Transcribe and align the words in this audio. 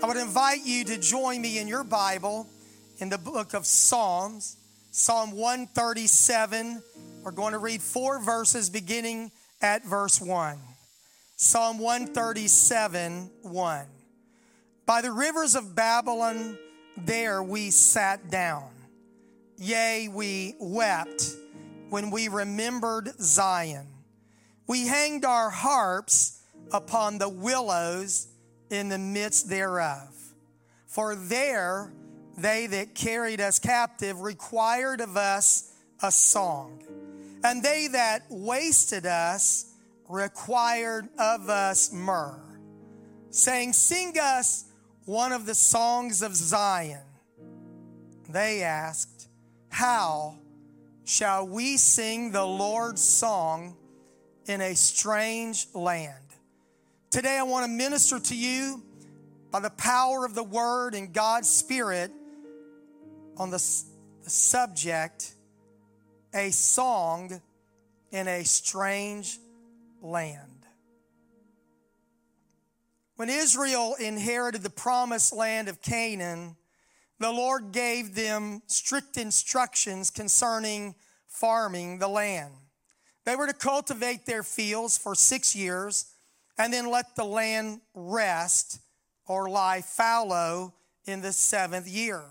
I 0.00 0.06
would 0.06 0.16
invite 0.16 0.64
you 0.64 0.84
to 0.84 0.96
join 0.96 1.40
me 1.40 1.58
in 1.58 1.66
your 1.66 1.82
Bible 1.82 2.46
in 2.98 3.08
the 3.08 3.18
book 3.18 3.52
of 3.52 3.66
Psalms, 3.66 4.56
Psalm 4.92 5.32
137. 5.32 6.80
We're 7.24 7.32
going 7.32 7.52
to 7.52 7.58
read 7.58 7.82
four 7.82 8.20
verses 8.20 8.70
beginning 8.70 9.32
at 9.60 9.84
verse 9.84 10.20
1. 10.20 10.56
Psalm 11.34 11.80
137 11.80 13.28
1. 13.42 13.86
By 14.86 15.02
the 15.02 15.10
rivers 15.10 15.56
of 15.56 15.74
Babylon, 15.74 16.56
there 16.96 17.42
we 17.42 17.70
sat 17.70 18.30
down. 18.30 18.70
Yea, 19.56 20.06
we 20.06 20.54
wept 20.60 21.24
when 21.90 22.12
we 22.12 22.28
remembered 22.28 23.10
Zion. 23.20 23.88
We 24.68 24.86
hanged 24.86 25.24
our 25.24 25.50
harps 25.50 26.40
upon 26.72 27.18
the 27.18 27.28
willows 27.28 28.28
in 28.70 28.88
the 28.88 28.98
midst 28.98 29.48
thereof. 29.48 30.14
For 30.86 31.14
there 31.14 31.92
they 32.36 32.66
that 32.66 32.94
carried 32.94 33.40
us 33.40 33.58
captive 33.58 34.20
required 34.20 35.00
of 35.00 35.16
us 35.16 35.72
a 36.02 36.12
song, 36.12 36.82
and 37.42 37.62
they 37.62 37.88
that 37.88 38.22
wasted 38.30 39.06
us 39.06 39.66
required 40.08 41.08
of 41.18 41.48
us 41.48 41.92
myrrh, 41.92 42.40
saying, 43.30 43.72
Sing 43.72 44.14
us 44.20 44.64
one 45.04 45.32
of 45.32 45.46
the 45.46 45.54
songs 45.54 46.22
of 46.22 46.34
Zion. 46.34 47.02
They 48.28 48.62
asked, 48.62 49.28
How 49.68 50.38
shall 51.04 51.46
we 51.46 51.76
sing 51.76 52.30
the 52.30 52.44
Lord's 52.44 53.02
song 53.02 53.76
in 54.46 54.60
a 54.60 54.74
strange 54.74 55.66
land? 55.74 56.27
Today, 57.10 57.38
I 57.38 57.42
want 57.42 57.64
to 57.64 57.72
minister 57.72 58.20
to 58.20 58.36
you 58.36 58.82
by 59.50 59.60
the 59.60 59.70
power 59.70 60.26
of 60.26 60.34
the 60.34 60.42
Word 60.42 60.94
and 60.94 61.10
God's 61.10 61.48
Spirit 61.48 62.10
on 63.38 63.48
the, 63.48 63.56
the 64.24 64.30
subject 64.30 65.34
a 66.34 66.50
song 66.50 67.40
in 68.10 68.28
a 68.28 68.44
strange 68.44 69.38
land. 70.02 70.66
When 73.16 73.30
Israel 73.30 73.96
inherited 73.98 74.62
the 74.62 74.68
promised 74.68 75.34
land 75.34 75.68
of 75.68 75.80
Canaan, 75.80 76.56
the 77.18 77.32
Lord 77.32 77.72
gave 77.72 78.14
them 78.14 78.60
strict 78.66 79.16
instructions 79.16 80.10
concerning 80.10 80.94
farming 81.26 82.00
the 82.00 82.08
land. 82.08 82.52
They 83.24 83.34
were 83.34 83.46
to 83.46 83.54
cultivate 83.54 84.26
their 84.26 84.42
fields 84.42 84.98
for 84.98 85.14
six 85.14 85.56
years 85.56 86.12
and 86.58 86.72
then 86.72 86.90
let 86.90 87.14
the 87.14 87.24
land 87.24 87.80
rest 87.94 88.80
or 89.26 89.48
lie 89.48 89.80
fallow 89.80 90.74
in 91.06 91.22
the 91.22 91.32
seventh 91.32 91.88
year. 91.88 92.22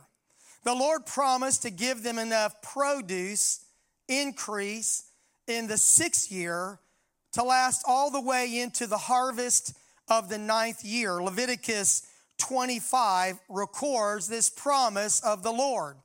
The 0.63 0.75
Lord 0.75 1.05
promised 1.05 1.61
to 1.61 1.69
give 1.69 2.03
them 2.03 2.19
enough 2.19 2.61
produce, 2.61 3.65
increase 4.09 5.05
in 5.47 5.67
the 5.67 5.77
sixth 5.77 6.31
year 6.31 6.79
to 7.33 7.43
last 7.43 7.83
all 7.87 8.11
the 8.11 8.21
way 8.21 8.59
into 8.59 8.85
the 8.85 8.97
harvest 8.97 9.73
of 10.09 10.27
the 10.27 10.37
ninth 10.37 10.83
year. 10.83 11.21
Leviticus 11.21 12.05
25 12.37 13.39
records 13.49 14.27
this 14.27 14.49
promise 14.49 15.19
of 15.21 15.43
the 15.43 15.51
Lord 15.51 15.97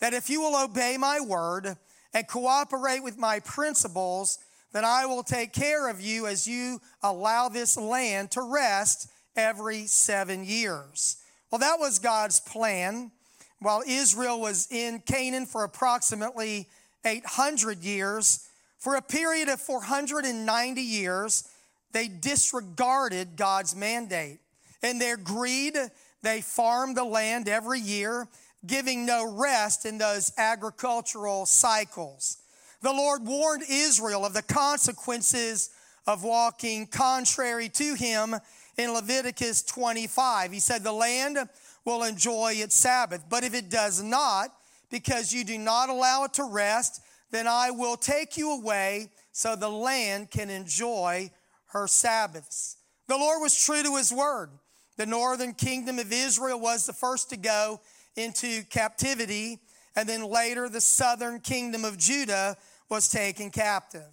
that 0.00 0.14
if 0.14 0.28
you 0.28 0.40
will 0.40 0.62
obey 0.62 0.96
my 0.98 1.20
word 1.20 1.76
and 2.12 2.28
cooperate 2.28 3.02
with 3.02 3.16
my 3.16 3.40
principles, 3.40 4.38
then 4.74 4.84
I 4.84 5.06
will 5.06 5.22
take 5.22 5.52
care 5.52 5.88
of 5.88 6.00
you 6.00 6.26
as 6.26 6.48
you 6.48 6.80
allow 7.00 7.48
this 7.48 7.76
land 7.76 8.32
to 8.32 8.42
rest 8.42 9.08
every 9.36 9.86
seven 9.86 10.44
years. 10.44 11.16
Well, 11.50 11.60
that 11.60 11.78
was 11.78 12.00
God's 12.00 12.40
plan. 12.40 13.12
While 13.60 13.84
Israel 13.86 14.40
was 14.40 14.66
in 14.72 14.98
Canaan 15.06 15.46
for 15.46 15.62
approximately 15.62 16.68
800 17.04 17.84
years, 17.84 18.48
for 18.78 18.96
a 18.96 19.02
period 19.02 19.48
of 19.48 19.60
490 19.60 20.80
years, 20.82 21.48
they 21.92 22.08
disregarded 22.08 23.36
God's 23.36 23.76
mandate. 23.76 24.40
In 24.82 24.98
their 24.98 25.16
greed, 25.16 25.78
they 26.22 26.40
farmed 26.40 26.96
the 26.96 27.04
land 27.04 27.48
every 27.48 27.78
year, 27.78 28.26
giving 28.66 29.06
no 29.06 29.24
rest 29.32 29.86
in 29.86 29.98
those 29.98 30.32
agricultural 30.36 31.46
cycles. 31.46 32.38
The 32.84 32.92
Lord 32.92 33.24
warned 33.24 33.62
Israel 33.66 34.26
of 34.26 34.34
the 34.34 34.42
consequences 34.42 35.70
of 36.06 36.22
walking 36.22 36.86
contrary 36.86 37.70
to 37.70 37.94
him 37.94 38.36
in 38.76 38.92
Leviticus 38.92 39.62
25. 39.62 40.52
He 40.52 40.60
said, 40.60 40.82
The 40.82 40.92
land 40.92 41.38
will 41.86 42.02
enjoy 42.02 42.56
its 42.56 42.76
Sabbath, 42.76 43.24
but 43.30 43.42
if 43.42 43.54
it 43.54 43.70
does 43.70 44.02
not, 44.02 44.50
because 44.90 45.32
you 45.32 45.44
do 45.44 45.56
not 45.56 45.88
allow 45.88 46.24
it 46.24 46.34
to 46.34 46.44
rest, 46.44 47.00
then 47.30 47.46
I 47.46 47.70
will 47.70 47.96
take 47.96 48.36
you 48.36 48.52
away 48.52 49.08
so 49.32 49.56
the 49.56 49.70
land 49.70 50.30
can 50.30 50.50
enjoy 50.50 51.30
her 51.68 51.86
Sabbaths. 51.86 52.76
The 53.08 53.16
Lord 53.16 53.40
was 53.40 53.56
true 53.56 53.82
to 53.82 53.96
his 53.96 54.12
word. 54.12 54.50
The 54.98 55.06
northern 55.06 55.54
kingdom 55.54 55.98
of 55.98 56.12
Israel 56.12 56.60
was 56.60 56.84
the 56.84 56.92
first 56.92 57.30
to 57.30 57.38
go 57.38 57.80
into 58.14 58.62
captivity, 58.64 59.60
and 59.96 60.06
then 60.06 60.22
later 60.22 60.68
the 60.68 60.82
southern 60.82 61.40
kingdom 61.40 61.86
of 61.86 61.96
Judah 61.96 62.58
was 62.94 63.08
taken 63.08 63.50
captive. 63.50 64.06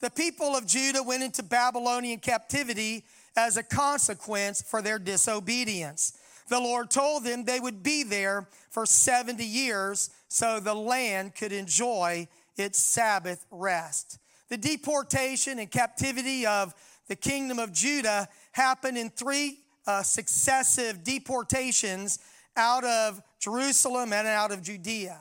The 0.00 0.08
people 0.08 0.56
of 0.56 0.66
Judah 0.66 1.02
went 1.02 1.22
into 1.22 1.42
Babylonian 1.42 2.18
captivity 2.18 3.04
as 3.36 3.58
a 3.58 3.62
consequence 3.62 4.62
for 4.62 4.80
their 4.80 4.98
disobedience. 4.98 6.14
The 6.48 6.58
Lord 6.58 6.90
told 6.90 7.24
them 7.24 7.44
they 7.44 7.60
would 7.60 7.82
be 7.82 8.04
there 8.04 8.48
for 8.70 8.86
70 8.86 9.44
years 9.44 10.08
so 10.28 10.60
the 10.60 10.72
land 10.72 11.34
could 11.34 11.52
enjoy 11.52 12.26
its 12.56 12.78
Sabbath 12.78 13.44
rest. 13.50 14.18
The 14.48 14.56
deportation 14.56 15.58
and 15.58 15.70
captivity 15.70 16.46
of 16.46 16.74
the 17.08 17.16
kingdom 17.16 17.58
of 17.58 17.70
Judah 17.74 18.30
happened 18.52 18.96
in 18.96 19.10
three 19.10 19.58
uh, 19.86 20.02
successive 20.02 21.04
deportations 21.04 22.18
out 22.56 22.84
of 22.84 23.20
Jerusalem 23.40 24.14
and 24.14 24.26
out 24.26 24.52
of 24.52 24.62
Judea. 24.62 25.20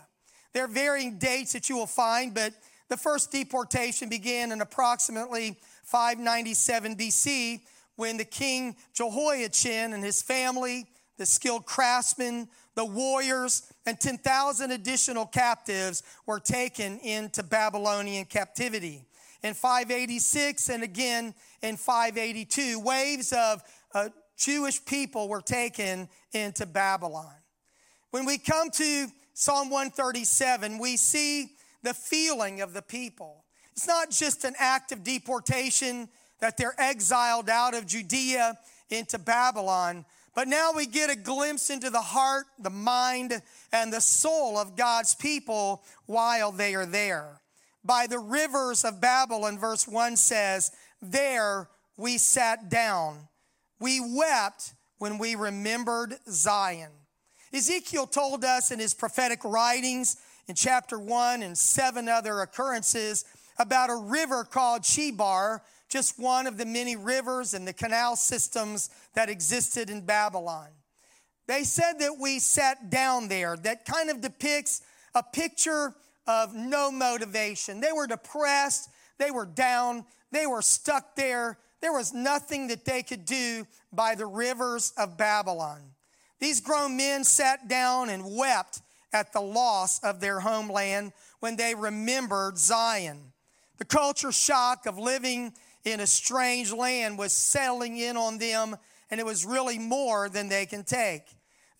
There 0.54 0.64
are 0.64 0.70
varying 0.70 1.18
dates 1.18 1.52
that 1.54 1.68
you 1.68 1.76
will 1.76 1.88
find, 1.88 2.34
but 2.34 2.54
the 2.91 2.97
first 2.97 3.31
deportation 3.31 4.09
began 4.09 4.52
in 4.52 4.59
approximately 4.59 5.57
597 5.85 6.97
BC 6.97 7.62
when 7.96 8.18
the 8.18 8.25
king 8.25 8.75
Jehoiachin 8.94 9.94
and 9.94 10.03
his 10.03 10.22
family, 10.22 10.85
the 11.18 11.25
skilled 11.25 11.66
craftsmen, 11.66 12.50
the 12.75 12.84
warriors, 12.84 13.72
and 13.85 13.97
10,000 13.97 14.72
additional 14.72 15.25
captives 15.25 16.03
were 16.25 16.41
taken 16.41 17.00
into 17.00 17.44
Babylonian 17.44 18.25
captivity. 18.25 19.06
In 19.41 19.53
586 19.53 20.68
and 20.68 20.84
again 20.84 21.34
in 21.62 21.78
582, 21.78 22.78
waves 22.78 23.31
of 23.31 23.63
uh, 23.94 24.09
Jewish 24.38 24.84
people 24.84 25.30
were 25.30 25.41
taken 25.41 26.09
into 26.34 26.66
Babylon. 26.66 27.35
When 28.09 28.25
we 28.25 28.38
come 28.38 28.69
to 28.69 29.07
Psalm 29.34 29.69
137, 29.69 30.78
we 30.78 30.97
see 30.97 31.51
the 31.84 31.94
feeling 31.94 32.62
of 32.62 32.74
the 32.74 32.81
people. 32.81 33.44
It's 33.74 33.88
not 33.88 34.12
just 34.12 34.44
an 34.44 34.53
act 34.59 34.92
of 34.92 35.03
deportation 35.03 36.09
that 36.40 36.58
they're 36.58 36.80
exiled 36.80 37.50
out 37.50 37.74
of 37.74 37.88
Judea 37.88 38.58
into 38.90 39.18
Babylon, 39.18 40.06
but 40.34 40.47
now 40.47 40.72
we 40.75 40.86
get 40.86 41.09
a 41.09 41.16
glimpse 41.16 41.69
into 41.69 41.90
the 41.90 42.02
heart, 42.02 42.46
the 42.59 42.69
mind, 42.69 43.42
and 43.72 43.92
the 43.92 44.02
soul 44.02 44.58
of 44.58 44.75
God's 44.75 45.14
people 45.16 45.84
while 46.06 46.52
they 46.52 46.74
are 46.75 46.86
there. 46.86 47.42
By 47.84 48.08
the 48.08 48.19
rivers 48.19 48.86
of 48.86 49.02
Babylon, 49.02 49.58
verse 49.58 49.88
1 49.88 50.16
says, 50.16 50.72
There 51.02 51.69
we 51.98 52.18
sat 52.18 52.69
down. 52.69 53.28
We 53.80 54.00
wept 54.00 54.74
when 55.00 55.18
we 55.18 55.36
remembered 55.36 56.16
Zion. 56.30 56.92
Ezekiel 57.51 58.07
told 58.07 58.45
us 58.45 58.72
in 58.72 58.80
his 58.80 58.94
prophetic 58.94 59.44
writings 59.44 60.18
in 60.48 60.56
chapter 60.56 61.00
1 61.00 61.44
and 61.44 61.58
seven 61.58 62.10
other 62.10 62.42
occurrences 62.42 63.26
about 63.58 63.90
a 63.90 63.96
river 63.96 64.44
called 64.44 64.82
Chebar, 64.82 65.62
just 65.90 66.20
one 66.20 66.48
of 66.48 66.58
the 66.58 66.66
many 66.66 66.96
rivers 66.96 67.54
and 67.54 67.68
the 67.68 67.74
canal 67.74 68.16
systems 68.16 68.90
that 69.14 69.30
existed 69.30 69.90
in 69.90 70.06
Babylon. 70.06 70.70
They 71.48 71.64
said 71.64 72.00
that 72.00 72.18
we 72.20 72.40
sat 72.40 72.90
down 72.90 73.28
there. 73.28 73.58
That 73.58 73.86
kind 73.86 74.10
of 74.10 74.22
depicts 74.22 74.82
a 75.14 75.24
picture 75.24 75.94
of 76.26 76.56
no 76.56 76.92
motivation. 76.92 77.82
They 77.82 77.92
were 77.92 78.08
depressed, 78.08 78.90
they 79.18 79.32
were 79.32 79.46
down, 79.46 80.06
they 80.32 80.48
were 80.48 80.62
stuck 80.62 81.16
there. 81.16 81.58
There 81.82 81.92
was 81.92 82.14
nothing 82.14 82.68
that 82.68 82.86
they 82.86 83.04
could 83.04 83.26
do 83.26 83.66
by 83.92 84.16
the 84.16 84.26
rivers 84.26 84.94
of 84.98 85.18
Babylon. 85.18 85.82
These 86.40 86.62
grown 86.62 86.96
men 86.96 87.24
sat 87.24 87.68
down 87.68 88.10
and 88.10 88.36
wept 88.36 88.82
at 89.13 89.34
the 89.34 89.42
loss 89.42 90.00
of 90.00 90.19
their 90.19 90.40
homeland 90.40 91.13
when 91.40 91.56
they 91.56 91.75
remembered 91.75 92.58
Zion. 92.58 93.34
The 93.78 93.86
culture 93.86 94.31
shock 94.31 94.86
of 94.86 94.98
living 94.98 95.54
in 95.84 96.00
a 96.00 96.08
strange 96.08 96.72
land 96.72 97.18
was 97.18 97.34
settling 97.34 97.98
in 97.98 98.16
on 98.16 98.38
them, 98.38 98.75
and 99.10 99.19
it 99.19 99.25
was 99.25 99.46
really 99.46 99.80
more 99.80 100.30
than 100.30 100.50
they 100.50 100.66
can 100.66 100.84
take. 100.84 101.24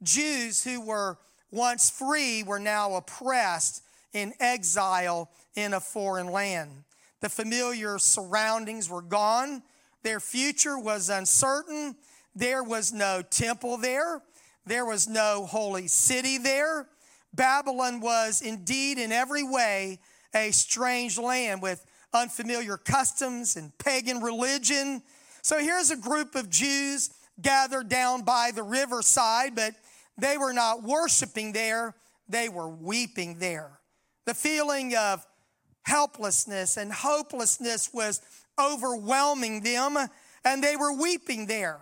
Jews 0.02 0.64
who 0.64 0.82
were 0.82 1.18
once 1.52 1.90
free 1.90 2.44
were 2.44 2.60
now 2.60 2.96
oppressed 2.96 3.84
in 4.14 4.34
exile 4.40 5.30
in 5.56 5.74
a 5.74 5.80
foreign 5.80 6.28
land. 6.28 6.84
The 7.20 7.30
familiar 7.30 8.00
surroundings 8.00 8.90
were 8.90 9.04
gone, 9.04 9.62
their 10.04 10.20
future 10.20 10.80
was 10.80 11.10
uncertain. 11.10 11.96
There 12.36 12.64
was 12.64 12.94
no 12.94 13.22
temple 13.22 13.78
there, 13.78 14.22
there 14.66 14.86
was 14.86 15.08
no 15.08 15.46
holy 15.46 15.88
city 15.88 16.38
there. 16.38 16.88
Babylon 17.34 18.02
was 18.02 18.42
indeed, 18.42 18.98
in 18.98 19.12
every 19.12 19.44
way, 19.44 20.00
a 20.34 20.52
strange 20.52 21.18
land 21.18 21.62
with 21.62 21.86
unfamiliar 22.14 22.78
customs 22.78 23.56
and 23.56 23.78
pagan 23.78 24.22
religion. 24.22 25.02
So 25.42 25.58
here's 25.60 25.92
a 25.92 25.98
group 25.98 26.36
of 26.36 26.50
Jews 26.50 27.10
gathered 27.42 27.90
down 27.90 28.24
by 28.24 28.52
the 28.54 28.64
riverside, 28.64 29.56
but 29.56 29.74
they 30.18 30.38
were 30.38 30.54
not 30.54 30.84
worshiping 30.84 31.54
there, 31.54 31.96
they 32.28 32.50
were 32.50 32.70
weeping 32.70 33.40
there. 33.40 33.80
The 34.26 34.34
feeling 34.34 34.96
of 34.96 35.26
helplessness 35.84 36.78
and 36.78 36.92
hopelessness 36.92 37.90
was 37.94 38.22
overwhelming 38.60 39.62
them, 39.62 39.98
and 40.46 40.64
they 40.64 40.76
were 40.76 40.94
weeping 40.94 41.48
there. 41.48 41.80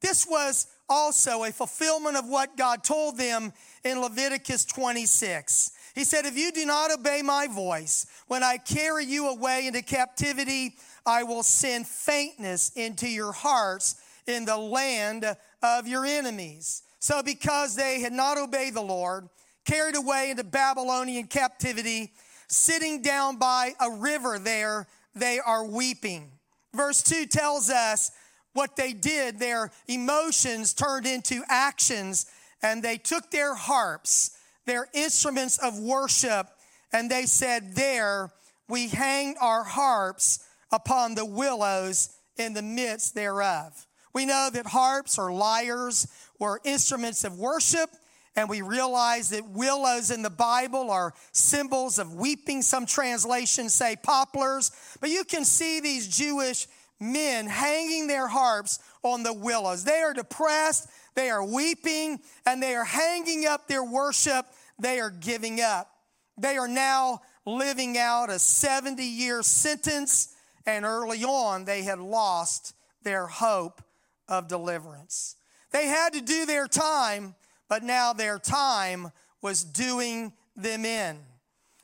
This 0.00 0.26
was 0.26 0.66
also 0.88 1.44
a 1.44 1.52
fulfillment 1.52 2.16
of 2.16 2.26
what 2.26 2.56
God 2.56 2.82
told 2.82 3.18
them 3.18 3.52
in 3.84 4.00
Leviticus 4.00 4.64
26. 4.64 5.72
He 5.94 6.04
said, 6.04 6.26
If 6.26 6.36
you 6.36 6.52
do 6.52 6.64
not 6.64 6.92
obey 6.92 7.22
my 7.22 7.46
voice, 7.46 8.06
when 8.28 8.42
I 8.42 8.58
carry 8.58 9.04
you 9.04 9.28
away 9.28 9.66
into 9.66 9.82
captivity, 9.82 10.76
I 11.04 11.22
will 11.22 11.42
send 11.42 11.86
faintness 11.86 12.70
into 12.76 13.08
your 13.08 13.32
hearts 13.32 13.96
in 14.26 14.44
the 14.44 14.56
land 14.56 15.24
of 15.62 15.86
your 15.88 16.04
enemies. 16.04 16.82
So, 17.00 17.22
because 17.22 17.74
they 17.74 18.00
had 18.00 18.12
not 18.12 18.38
obeyed 18.38 18.74
the 18.74 18.82
Lord, 18.82 19.28
carried 19.64 19.96
away 19.96 20.30
into 20.30 20.44
Babylonian 20.44 21.26
captivity, 21.26 22.12
sitting 22.48 23.02
down 23.02 23.36
by 23.36 23.74
a 23.80 23.90
river 23.90 24.38
there, 24.38 24.86
they 25.14 25.38
are 25.38 25.64
weeping. 25.64 26.30
Verse 26.74 27.02
2 27.02 27.26
tells 27.26 27.70
us 27.70 28.10
what 28.52 28.76
they 28.76 28.92
did. 28.92 29.38
Their 29.38 29.70
emotions 29.86 30.74
turned 30.74 31.06
into 31.06 31.42
actions, 31.48 32.26
and 32.62 32.82
they 32.82 32.98
took 32.98 33.30
their 33.30 33.54
harps, 33.54 34.36
their 34.66 34.88
instruments 34.92 35.58
of 35.58 35.78
worship, 35.78 36.46
and 36.92 37.10
they 37.10 37.26
said, 37.26 37.74
There 37.74 38.30
we 38.68 38.88
hanged 38.88 39.36
our 39.40 39.64
harps 39.64 40.44
upon 40.70 41.14
the 41.14 41.24
willows 41.24 42.10
in 42.36 42.54
the 42.54 42.62
midst 42.62 43.14
thereof. 43.14 43.86
We 44.12 44.26
know 44.26 44.50
that 44.52 44.66
harps 44.66 45.18
or 45.18 45.32
lyres 45.32 46.06
were 46.38 46.60
instruments 46.64 47.24
of 47.24 47.38
worship 47.38 47.90
and 48.38 48.48
we 48.48 48.62
realize 48.62 49.30
that 49.30 49.48
willows 49.48 50.12
in 50.12 50.22
the 50.22 50.30
Bible 50.30 50.92
are 50.92 51.12
symbols 51.32 51.98
of 51.98 52.14
weeping. 52.14 52.62
Some 52.62 52.86
translations 52.86 53.74
say 53.74 53.96
poplars, 53.96 54.70
but 55.00 55.10
you 55.10 55.24
can 55.24 55.44
see 55.44 55.80
these 55.80 56.06
Jewish 56.06 56.68
men 57.00 57.46
hanging 57.46 58.06
their 58.06 58.26
harps 58.26 58.78
on 59.02 59.22
the 59.22 59.32
willows. 59.32 59.84
They 59.84 60.00
are 60.00 60.14
depressed, 60.14 60.88
they 61.14 61.30
are 61.30 61.44
weeping, 61.44 62.20
and 62.46 62.62
they 62.62 62.74
are 62.74 62.84
hanging 62.84 63.46
up 63.46 63.68
their 63.68 63.84
worship. 63.84 64.46
They 64.78 65.00
are 65.00 65.10
giving 65.10 65.60
up. 65.60 65.90
They 66.36 66.56
are 66.56 66.68
now 66.68 67.22
living 67.44 67.98
out 67.98 68.30
a 68.30 68.38
70 68.38 69.02
year 69.02 69.42
sentence, 69.42 70.34
and 70.66 70.84
early 70.84 71.24
on, 71.24 71.64
they 71.64 71.82
had 71.82 71.98
lost 71.98 72.74
their 73.02 73.26
hope 73.26 73.82
of 74.28 74.48
deliverance. 74.48 75.36
They 75.72 75.86
had 75.86 76.12
to 76.12 76.20
do 76.20 76.46
their 76.46 76.66
time 76.66 77.34
but 77.68 77.82
now 77.82 78.12
their 78.12 78.38
time 78.38 79.12
was 79.42 79.62
doing 79.62 80.32
them 80.56 80.84
in. 80.84 81.18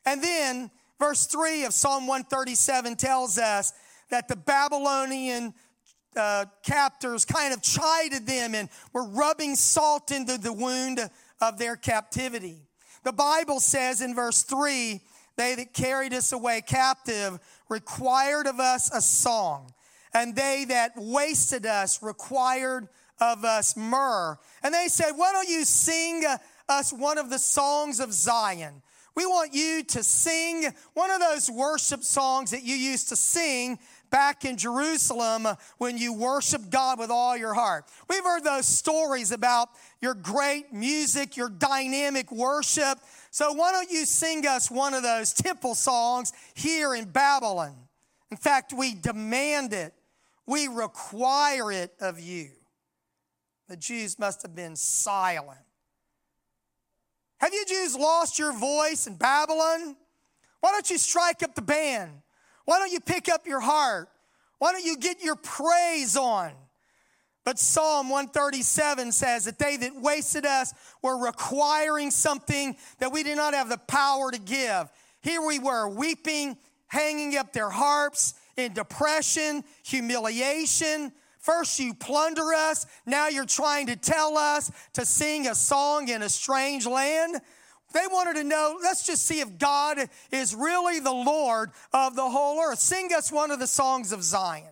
And 0.04 0.22
then 0.22 0.70
verse 0.98 1.26
3 1.26 1.64
of 1.64 1.74
Psalm 1.74 2.06
137 2.06 2.96
tells 2.96 3.38
us 3.38 3.72
that 4.10 4.28
the 4.28 4.36
Babylonian 4.36 5.54
uh, 6.16 6.46
captors 6.62 7.24
kind 7.24 7.52
of 7.52 7.62
chided 7.62 8.26
them 8.26 8.54
and 8.54 8.68
were 8.92 9.04
rubbing 9.04 9.56
salt 9.56 10.10
into 10.10 10.38
the 10.38 10.52
wound 10.52 11.00
of 11.40 11.58
their 11.58 11.76
captivity. 11.76 12.62
The 13.02 13.12
Bible 13.12 13.60
says 13.60 14.00
in 14.00 14.14
verse 14.14 14.42
3 14.42 15.00
they 15.36 15.54
that 15.56 15.72
carried 15.74 16.14
us 16.14 16.32
away 16.32 16.62
captive 16.64 17.40
required 17.68 18.46
of 18.46 18.60
us 18.60 18.90
a 18.94 19.00
song, 19.00 19.72
and 20.12 20.36
they 20.36 20.64
that 20.68 20.92
wasted 20.96 21.66
us 21.66 22.02
required 22.02 22.88
of 23.20 23.44
us 23.44 23.76
myrrh. 23.76 24.38
And 24.62 24.72
they 24.72 24.88
said, 24.88 25.12
Why 25.16 25.32
don't 25.32 25.48
you 25.48 25.64
sing 25.64 26.24
us 26.68 26.92
one 26.92 27.18
of 27.18 27.30
the 27.30 27.38
songs 27.38 28.00
of 28.00 28.12
Zion? 28.12 28.82
We 29.16 29.26
want 29.26 29.54
you 29.54 29.84
to 29.84 30.02
sing 30.02 30.66
one 30.94 31.10
of 31.10 31.20
those 31.20 31.50
worship 31.50 32.02
songs 32.02 32.50
that 32.50 32.64
you 32.64 32.74
used 32.74 33.08
to 33.10 33.16
sing 33.16 33.78
back 34.14 34.44
in 34.44 34.56
Jerusalem 34.56 35.44
when 35.78 35.98
you 35.98 36.12
worship 36.12 36.70
God 36.70 37.00
with 37.00 37.10
all 37.10 37.36
your 37.36 37.52
heart. 37.52 37.84
We've 38.08 38.22
heard 38.22 38.44
those 38.44 38.64
stories 38.64 39.32
about 39.32 39.70
your 40.00 40.14
great 40.14 40.72
music, 40.72 41.36
your 41.36 41.48
dynamic 41.48 42.30
worship. 42.30 43.00
So 43.32 43.52
why 43.54 43.72
don't 43.72 43.90
you 43.90 44.06
sing 44.06 44.46
us 44.46 44.70
one 44.70 44.94
of 44.94 45.02
those 45.02 45.32
temple 45.32 45.74
songs 45.74 46.32
here 46.54 46.94
in 46.94 47.06
Babylon? 47.06 47.74
In 48.30 48.36
fact, 48.36 48.72
we 48.72 48.94
demand 48.94 49.72
it, 49.72 49.92
we 50.46 50.68
require 50.68 51.72
it 51.72 51.92
of 52.00 52.20
you. 52.20 52.50
The 53.68 53.76
Jews 53.76 54.16
must 54.16 54.42
have 54.42 54.54
been 54.54 54.76
silent. 54.76 55.58
Have 57.38 57.52
you 57.52 57.64
Jews 57.66 57.96
lost 57.96 58.38
your 58.38 58.56
voice 58.56 59.08
in 59.08 59.16
Babylon? 59.16 59.96
Why 60.60 60.70
don't 60.70 60.88
you 60.88 60.98
strike 60.98 61.42
up 61.42 61.56
the 61.56 61.62
band? 61.62 62.12
Why 62.64 62.78
don't 62.78 62.92
you 62.92 63.00
pick 63.00 63.28
up 63.28 63.46
your 63.46 63.60
heart? 63.60 64.08
Why 64.58 64.72
don't 64.72 64.84
you 64.84 64.96
get 64.96 65.22
your 65.22 65.36
praise 65.36 66.16
on? 66.16 66.52
But 67.44 67.58
Psalm 67.58 68.08
137 68.08 69.12
says 69.12 69.44
that 69.44 69.58
they 69.58 69.76
that 69.76 69.94
wasted 69.94 70.46
us 70.46 70.72
were 71.02 71.18
requiring 71.18 72.10
something 72.10 72.74
that 72.98 73.12
we 73.12 73.22
did 73.22 73.36
not 73.36 73.52
have 73.52 73.68
the 73.68 73.76
power 73.76 74.30
to 74.30 74.38
give. 74.38 74.90
Here 75.20 75.42
we 75.42 75.58
were 75.58 75.88
weeping, 75.88 76.56
hanging 76.86 77.36
up 77.36 77.52
their 77.52 77.68
harps 77.68 78.34
in 78.56 78.72
depression, 78.72 79.62
humiliation, 79.84 81.12
First, 81.44 81.78
you 81.78 81.92
plunder 81.92 82.54
us. 82.54 82.86
Now 83.04 83.28
you're 83.28 83.44
trying 83.44 83.88
to 83.88 83.96
tell 83.96 84.38
us 84.38 84.70
to 84.94 85.04
sing 85.04 85.46
a 85.46 85.54
song 85.54 86.08
in 86.08 86.22
a 86.22 86.28
strange 86.30 86.86
land. 86.86 87.38
They 87.94 88.06
wanted 88.10 88.34
to 88.36 88.44
know, 88.44 88.78
let's 88.82 89.06
just 89.06 89.24
see 89.24 89.40
if 89.40 89.58
God 89.58 89.98
is 90.30 90.54
really 90.54 91.00
the 91.00 91.12
Lord 91.12 91.70
of 91.92 92.16
the 92.16 92.28
whole 92.28 92.60
earth. 92.60 92.78
Sing 92.78 93.08
us 93.16 93.32
one 93.32 93.50
of 93.50 93.58
the 93.58 93.66
songs 93.66 94.12
of 94.12 94.22
Zion. 94.22 94.68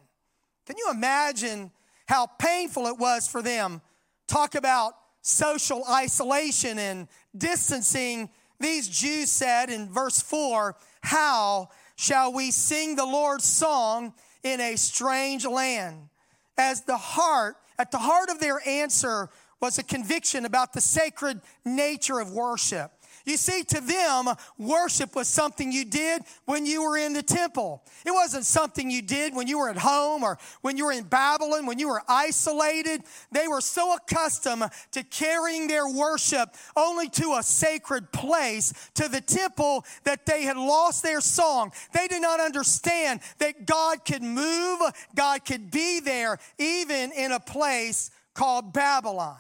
Can 0.67 0.77
you 0.77 0.91
imagine 0.91 1.71
how 2.07 2.27
painful 2.27 2.87
it 2.87 2.99
was 2.99 3.27
for 3.27 3.41
them? 3.41 3.81
Talk 4.27 4.55
about 4.55 4.93
social 5.23 5.85
isolation 5.89 6.79
and 6.79 7.09
distancing. 7.37 8.29
These 8.61 8.89
Jews 8.89 9.31
said 9.31 9.71
in 9.71 9.89
verse 9.89 10.21
4 10.21 10.77
How 11.03 11.71
shall 11.97 12.33
we 12.33 12.51
sing 12.51 12.97
the 12.97 13.07
Lord's 13.07 13.45
song 13.45 14.13
in 14.43 14.61
a 14.61 14.77
strange 14.77 15.47
land? 15.47 16.09
as 16.59 16.83
the 16.83 16.97
heart, 16.97 17.57
at 17.79 17.91
the 17.91 17.99
heart 17.99 18.31
of 18.31 18.41
their 18.41 18.67
answer 18.67 19.29
was 19.61 19.79
a 19.79 19.83
conviction 19.83 20.45
about 20.45 20.73
the 20.73 20.81
sacred 20.81 21.41
nature 21.65 22.21
of 22.21 22.33
worship. 22.33 22.91
You 23.25 23.37
see, 23.37 23.63
to 23.65 23.81
them, 23.81 24.35
worship 24.59 25.15
was 25.15 25.29
something 25.29 25.71
you 25.71 25.85
did 25.85 26.23
when 26.45 26.67
you 26.67 26.83
were 26.83 26.97
in 26.97 27.13
the 27.13 27.23
temple. 27.23 27.83
It 28.05 28.11
wasn't 28.11 28.45
something 28.45 28.91
you 28.91 29.03
did 29.03 29.35
when 29.35 29.47
you 29.47 29.59
were 29.59 29.69
at 29.69 29.79
home 29.79 30.25
or 30.25 30.39
when 30.61 30.77
you 30.77 30.87
were 30.87 30.93
in 30.93 31.05
Babylon, 31.05 31.67
when 31.67 31.79
you 31.79 31.89
were 31.89 32.03
isolated. 32.09 33.03
They 33.31 33.47
were 33.47 33.61
so 33.61 33.95
accustomed 33.95 34.65
to 34.93 35.03
carrying 35.05 35.69
their 35.69 35.89
worship 35.89 36.51
only 36.77 37.09
to 37.11 37.37
a 37.39 37.43
sacred 37.43 38.11
place, 38.13 38.73
to 38.95 39.09
the 39.09 39.21
temple, 39.21 39.85
that 40.05 40.27
they 40.27 40.43
had 40.43 40.57
lost 40.57 41.03
their 41.03 41.21
song. 41.21 41.73
They 41.93 42.09
did 42.09 42.23
not 42.23 42.41
understand 42.41 43.21
that 43.39 43.67
God 43.67 44.05
could 44.05 44.23
move, 44.23 44.81
God 45.15 45.45
could 45.45 45.71
be 45.71 46.01
there, 46.01 46.39
even 46.59 47.13
in 47.13 47.33
a 47.33 47.41
place 47.41 48.11
called 48.35 48.73
Babylon. 48.73 49.39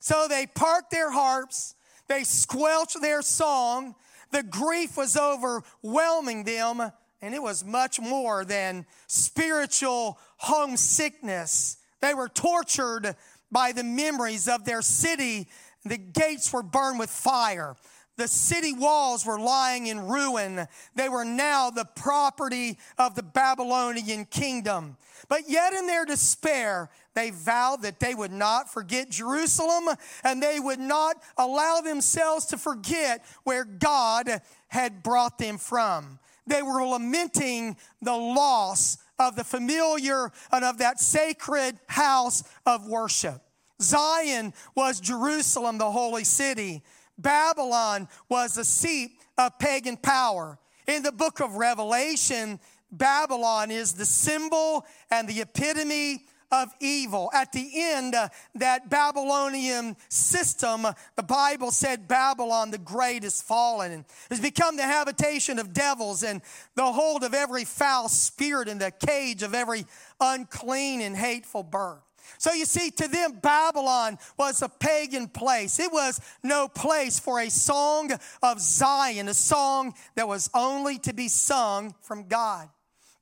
So 0.00 0.26
they 0.28 0.46
parked 0.46 0.90
their 0.90 1.10
harps 1.10 1.73
they 2.08 2.24
squelched 2.24 3.00
their 3.00 3.22
song. 3.22 3.94
The 4.30 4.42
grief 4.42 4.96
was 4.96 5.16
overwhelming 5.16 6.44
them, 6.44 6.80
and 7.22 7.34
it 7.34 7.42
was 7.42 7.64
much 7.64 8.00
more 8.00 8.44
than 8.44 8.86
spiritual 9.06 10.18
homesickness. 10.38 11.78
They 12.00 12.14
were 12.14 12.28
tortured 12.28 13.16
by 13.50 13.72
the 13.72 13.84
memories 13.84 14.48
of 14.48 14.64
their 14.64 14.82
city. 14.82 15.48
The 15.84 15.98
gates 15.98 16.52
were 16.52 16.62
burned 16.62 16.98
with 16.98 17.10
fire. 17.10 17.76
The 18.16 18.28
city 18.28 18.72
walls 18.72 19.26
were 19.26 19.40
lying 19.40 19.88
in 19.88 20.06
ruin. 20.06 20.68
They 20.94 21.08
were 21.08 21.24
now 21.24 21.70
the 21.70 21.84
property 21.84 22.78
of 22.96 23.14
the 23.16 23.24
Babylonian 23.24 24.26
kingdom. 24.26 24.96
But 25.28 25.48
yet, 25.48 25.72
in 25.72 25.86
their 25.86 26.04
despair, 26.04 26.90
they 27.14 27.30
vowed 27.30 27.82
that 27.82 27.98
they 27.98 28.14
would 28.14 28.32
not 28.32 28.72
forget 28.72 29.10
Jerusalem 29.10 29.96
and 30.22 30.42
they 30.42 30.60
would 30.60 30.78
not 30.78 31.16
allow 31.36 31.80
themselves 31.80 32.46
to 32.46 32.58
forget 32.58 33.24
where 33.42 33.64
God 33.64 34.42
had 34.68 35.02
brought 35.02 35.38
them 35.38 35.58
from. 35.58 36.18
They 36.46 36.62
were 36.62 36.84
lamenting 36.84 37.76
the 38.02 38.16
loss 38.16 38.98
of 39.18 39.36
the 39.36 39.44
familiar 39.44 40.30
and 40.52 40.64
of 40.64 40.78
that 40.78 41.00
sacred 41.00 41.78
house 41.88 42.44
of 42.66 42.86
worship. 42.86 43.40
Zion 43.80 44.52
was 44.74 45.00
Jerusalem, 45.00 45.78
the 45.78 45.90
holy 45.90 46.24
city. 46.24 46.82
Babylon 47.18 48.08
was 48.28 48.54
the 48.54 48.64
seat 48.64 49.12
of 49.38 49.58
pagan 49.58 49.96
power. 49.96 50.58
In 50.86 51.02
the 51.02 51.12
book 51.12 51.40
of 51.40 51.54
Revelation, 51.54 52.60
Babylon 52.90 53.70
is 53.70 53.94
the 53.94 54.04
symbol 54.04 54.86
and 55.10 55.28
the 55.28 55.40
epitome 55.40 56.26
of 56.62 56.72
evil. 56.80 57.30
At 57.34 57.52
the 57.52 57.68
end, 57.74 58.14
uh, 58.14 58.28
that 58.54 58.88
Babylonian 58.88 59.96
system, 60.08 60.86
the 61.16 61.22
Bible 61.22 61.70
said 61.70 62.06
Babylon 62.06 62.70
the 62.70 62.78
great 62.78 63.24
is 63.24 63.42
fallen 63.42 63.90
and 63.90 64.04
has 64.30 64.40
become 64.40 64.76
the 64.76 64.84
habitation 64.84 65.58
of 65.58 65.72
devils 65.72 66.22
and 66.22 66.42
the 66.76 66.92
hold 66.92 67.24
of 67.24 67.34
every 67.34 67.64
foul 67.64 68.08
spirit 68.08 68.68
and 68.68 68.80
the 68.80 68.92
cage 68.92 69.42
of 69.42 69.54
every 69.54 69.84
unclean 70.20 71.00
and 71.00 71.16
hateful 71.16 71.62
bird. 71.62 72.03
So 72.38 72.52
you 72.52 72.64
see, 72.64 72.90
to 72.90 73.08
them, 73.08 73.38
Babylon 73.42 74.18
was 74.38 74.62
a 74.62 74.68
pagan 74.68 75.28
place. 75.28 75.78
It 75.78 75.92
was 75.92 76.20
no 76.42 76.68
place 76.68 77.18
for 77.18 77.40
a 77.40 77.50
song 77.50 78.10
of 78.42 78.60
Zion, 78.60 79.28
a 79.28 79.34
song 79.34 79.94
that 80.14 80.28
was 80.28 80.50
only 80.54 80.98
to 81.00 81.12
be 81.12 81.28
sung 81.28 81.94
from 82.00 82.28
God. 82.28 82.68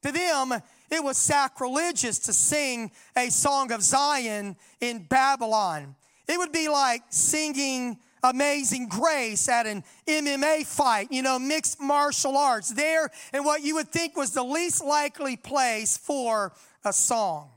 To 0.02 0.12
them, 0.12 0.52
it 0.90 1.02
was 1.02 1.16
sacrilegious 1.16 2.18
to 2.20 2.32
sing 2.32 2.90
a 3.16 3.30
song 3.30 3.72
of 3.72 3.82
Zion 3.82 4.56
in 4.80 5.04
Babylon. 5.04 5.94
It 6.28 6.38
would 6.38 6.52
be 6.52 6.68
like 6.68 7.02
singing 7.10 7.98
Amazing 8.24 8.88
Grace 8.88 9.48
at 9.48 9.66
an 9.66 9.82
MMA 10.06 10.64
fight, 10.64 11.08
you 11.10 11.22
know, 11.22 11.38
mixed 11.38 11.80
martial 11.80 12.36
arts, 12.36 12.68
there 12.68 13.10
in 13.34 13.42
what 13.42 13.62
you 13.62 13.74
would 13.74 13.88
think 13.88 14.16
was 14.16 14.30
the 14.30 14.44
least 14.44 14.84
likely 14.84 15.36
place 15.36 15.96
for 15.96 16.52
a 16.84 16.92
song. 16.92 17.50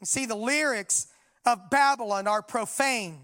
You 0.00 0.06
see, 0.06 0.26
the 0.26 0.36
lyrics 0.36 1.06
of 1.44 1.70
Babylon 1.70 2.26
are 2.26 2.42
profane. 2.42 3.20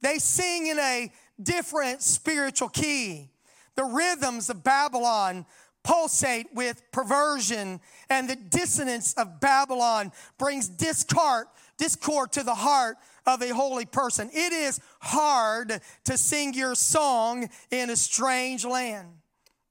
They 0.00 0.18
sing 0.18 0.66
in 0.66 0.78
a 0.78 1.12
different 1.42 2.02
spiritual 2.02 2.68
key. 2.68 3.30
The 3.76 3.84
rhythms 3.84 4.50
of 4.50 4.62
Babylon 4.62 5.46
pulsate 5.82 6.46
with 6.54 6.82
perversion, 6.92 7.80
and 8.08 8.28
the 8.28 8.36
dissonance 8.36 9.14
of 9.14 9.40
Babylon 9.40 10.12
brings 10.38 10.68
discord, 10.68 11.46
discord 11.76 12.32
to 12.32 12.42
the 12.42 12.54
heart 12.54 12.96
of 13.26 13.42
a 13.42 13.48
holy 13.48 13.86
person. 13.86 14.30
It 14.32 14.52
is 14.52 14.80
hard 15.00 15.80
to 16.04 16.18
sing 16.18 16.54
your 16.54 16.74
song 16.74 17.48
in 17.70 17.90
a 17.90 17.96
strange 17.96 18.64
land, 18.64 19.08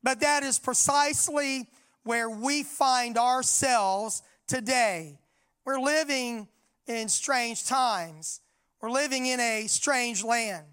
but 0.03 0.19
that 0.21 0.43
is 0.43 0.59
precisely 0.59 1.69
where 2.03 2.29
we 2.29 2.63
find 2.63 3.17
ourselves 3.17 4.23
today. 4.47 5.20
We're 5.65 5.79
living 5.79 6.47
in 6.87 7.09
strange 7.09 7.65
times. 7.65 8.41
We're 8.81 8.91
living 8.91 9.27
in 9.27 9.39
a 9.39 9.67
strange 9.67 10.23
land. 10.23 10.65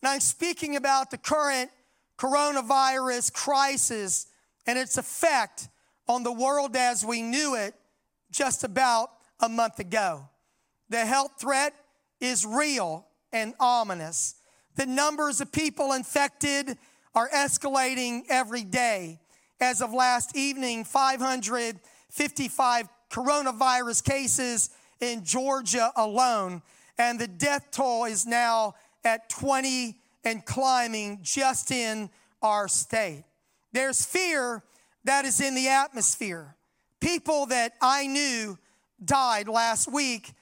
And 0.00 0.08
I'm 0.08 0.20
speaking 0.20 0.76
about 0.76 1.10
the 1.10 1.18
current 1.18 1.70
coronavirus 2.18 3.32
crisis 3.32 4.26
and 4.66 4.78
its 4.78 4.96
effect 4.96 5.68
on 6.08 6.22
the 6.22 6.32
world 6.32 6.76
as 6.76 7.04
we 7.04 7.22
knew 7.22 7.56
it 7.56 7.74
just 8.30 8.64
about 8.64 9.10
a 9.40 9.48
month 9.48 9.78
ago. 9.78 10.28
The 10.88 11.04
health 11.04 11.32
threat 11.38 11.74
is 12.20 12.46
real 12.46 13.06
and 13.32 13.54
ominous. 13.60 14.36
The 14.76 14.86
numbers 14.86 15.40
of 15.40 15.52
people 15.52 15.92
infected 15.92 16.78
are 17.14 17.28
escalating 17.28 18.22
every 18.28 18.64
day. 18.64 19.20
As 19.60 19.82
of 19.82 19.92
last 19.92 20.36
evening, 20.36 20.84
555 20.84 22.88
coronavirus 23.12 24.02
cases 24.02 24.70
in 25.00 25.24
Georgia 25.24 25.92
alone, 25.96 26.62
and 26.98 27.20
the 27.20 27.28
death 27.28 27.68
toll 27.70 28.06
is 28.06 28.26
now 28.26 28.74
at 29.04 29.28
20 29.28 29.96
and 30.24 30.44
climbing 30.44 31.18
just 31.22 31.70
in 31.70 32.08
our 32.40 32.68
state. 32.68 33.24
There's 33.72 34.04
fear 34.04 34.62
that 35.04 35.24
is 35.24 35.40
in 35.40 35.54
the 35.54 35.68
atmosphere. 35.68 36.54
People 37.00 37.46
that 37.46 37.72
I 37.80 38.06
knew 38.06 38.58
died 39.04 39.48
last 39.48 39.92
week 39.92 40.32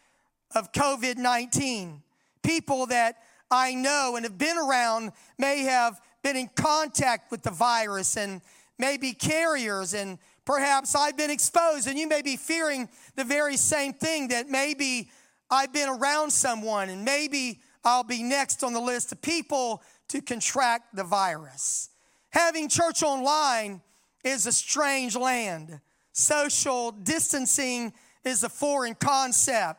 of 0.54 0.72
COVID 0.72 1.16
19. 1.16 2.02
People 2.42 2.86
that 2.86 3.16
I 3.50 3.74
know 3.74 4.14
and 4.16 4.24
have 4.24 4.38
been 4.38 4.58
around 4.58 5.12
may 5.38 5.60
have 5.62 6.00
been 6.22 6.36
in 6.36 6.50
contact 6.54 7.30
with 7.30 7.42
the 7.42 7.50
virus 7.50 8.16
and 8.16 8.40
may 8.78 8.96
be 8.96 9.12
carriers 9.12 9.94
and 9.94 10.18
Perhaps 10.50 10.96
I've 10.96 11.16
been 11.16 11.30
exposed 11.30 11.86
and 11.86 11.96
you 11.96 12.08
may 12.08 12.22
be 12.22 12.36
fearing 12.36 12.88
the 13.14 13.22
very 13.22 13.56
same 13.56 13.92
thing 13.92 14.26
that 14.28 14.48
maybe 14.48 15.08
I've 15.48 15.72
been 15.72 15.88
around 15.88 16.32
someone 16.32 16.88
and 16.88 17.04
maybe 17.04 17.60
I'll 17.84 18.02
be 18.02 18.24
next 18.24 18.64
on 18.64 18.72
the 18.72 18.80
list 18.80 19.12
of 19.12 19.22
people 19.22 19.80
to 20.08 20.20
contract 20.20 20.96
the 20.96 21.04
virus. 21.04 21.90
Having 22.30 22.68
church 22.68 23.04
online 23.04 23.80
is 24.24 24.48
a 24.48 24.52
strange 24.52 25.14
land. 25.14 25.80
Social 26.10 26.90
distancing 26.90 27.92
is 28.24 28.42
a 28.42 28.48
foreign 28.48 28.96
concept. 28.96 29.78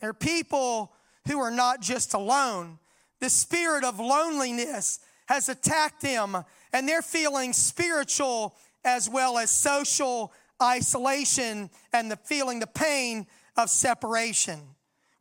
There 0.00 0.10
are 0.10 0.12
people 0.12 0.92
who 1.28 1.38
are 1.38 1.52
not 1.52 1.82
just 1.82 2.14
alone. 2.14 2.80
The 3.20 3.30
spirit 3.30 3.84
of 3.84 4.00
loneliness 4.00 4.98
has 5.26 5.48
attacked 5.48 6.02
them, 6.02 6.36
and 6.72 6.88
they're 6.88 7.00
feeling 7.00 7.52
spiritual 7.52 8.56
as 8.84 9.08
well 9.08 9.38
as 9.38 9.50
social 9.50 10.32
isolation 10.62 11.70
and 11.92 12.10
the 12.10 12.16
feeling 12.16 12.60
the 12.60 12.66
pain 12.66 13.26
of 13.56 13.70
separation. 13.70 14.60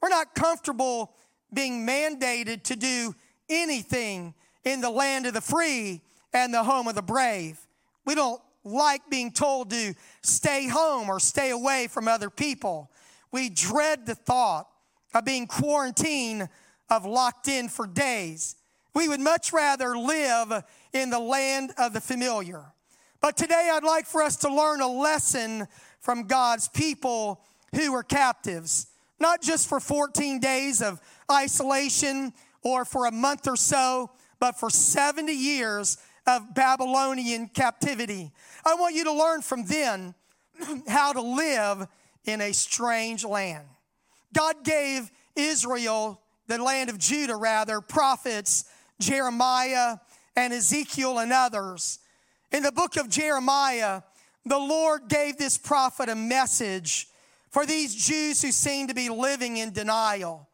We're 0.01 0.09
not 0.09 0.35
comfortable 0.35 1.13
being 1.53 1.85
mandated 1.85 2.63
to 2.63 2.75
do 2.75 3.15
anything 3.49 4.33
in 4.63 4.81
the 4.81 4.89
land 4.89 5.25
of 5.25 5.33
the 5.33 5.41
free 5.41 6.01
and 6.33 6.53
the 6.53 6.63
home 6.63 6.87
of 6.87 6.95
the 6.95 7.01
brave. 7.01 7.59
We 8.05 8.15
don't 8.15 8.41
like 8.63 9.09
being 9.09 9.31
told 9.31 9.69
to 9.71 9.93
stay 10.21 10.67
home 10.67 11.09
or 11.09 11.19
stay 11.19 11.49
away 11.49 11.87
from 11.87 12.07
other 12.07 12.29
people. 12.29 12.91
We 13.31 13.49
dread 13.49 14.05
the 14.05 14.15
thought 14.15 14.67
of 15.13 15.25
being 15.25 15.47
quarantined, 15.47 16.49
of 16.89 17.05
locked 17.05 17.47
in 17.47 17.69
for 17.69 17.87
days. 17.87 18.55
We 18.93 19.07
would 19.07 19.19
much 19.19 19.53
rather 19.53 19.97
live 19.97 20.63
in 20.93 21.09
the 21.09 21.19
land 21.19 21.71
of 21.77 21.93
the 21.93 22.01
familiar. 22.01 22.73
But 23.21 23.35
today 23.35 23.69
I'd 23.73 23.83
like 23.83 24.05
for 24.05 24.21
us 24.21 24.37
to 24.37 24.53
learn 24.53 24.81
a 24.81 24.87
lesson 24.87 25.67
from 25.99 26.23
God's 26.23 26.69
people 26.69 27.41
who 27.75 27.91
were 27.91 28.03
captives, 28.03 28.87
not 29.19 29.41
just 29.41 29.67
for 29.67 29.79
14 29.79 30.39
days 30.39 30.81
of 30.81 31.01
isolation 31.29 32.33
or 32.63 32.85
for 32.85 33.05
a 33.05 33.11
month 33.11 33.47
or 33.47 33.57
so, 33.57 34.09
but 34.39 34.57
for 34.57 34.69
70 34.69 35.33
years 35.33 35.97
of 36.25 36.53
Babylonian 36.53 37.47
captivity. 37.49 38.31
I 38.65 38.75
want 38.75 38.95
you 38.95 39.03
to 39.05 39.13
learn 39.13 39.41
from 39.41 39.65
them 39.65 40.15
how 40.87 41.11
to 41.11 41.21
live 41.21 41.87
in 42.23 42.39
a 42.39 42.53
strange 42.53 43.25
land. 43.25 43.65
God 44.33 44.63
gave 44.63 45.11
Israel, 45.35 46.21
the 46.47 46.61
land 46.61 46.89
of 46.89 46.97
Judah 46.97 47.35
rather, 47.35 47.81
prophets, 47.81 48.65
Jeremiah 48.99 49.97
and 50.35 50.53
Ezekiel 50.53 51.19
and 51.19 51.33
others 51.33 51.99
in 52.51 52.63
the 52.63 52.71
book 52.71 52.97
of 52.97 53.09
Jeremiah, 53.09 54.01
the 54.45 54.57
Lord 54.57 55.07
gave 55.07 55.37
this 55.37 55.57
prophet 55.57 56.09
a 56.09 56.15
message 56.15 57.07
for 57.51 57.65
these 57.65 57.95
Jews 57.95 58.41
who 58.41 58.51
seemed 58.51 58.89
to 58.89 58.95
be 58.95 59.09
living 59.09 59.57
in 59.57 59.71
denial. 59.71 60.47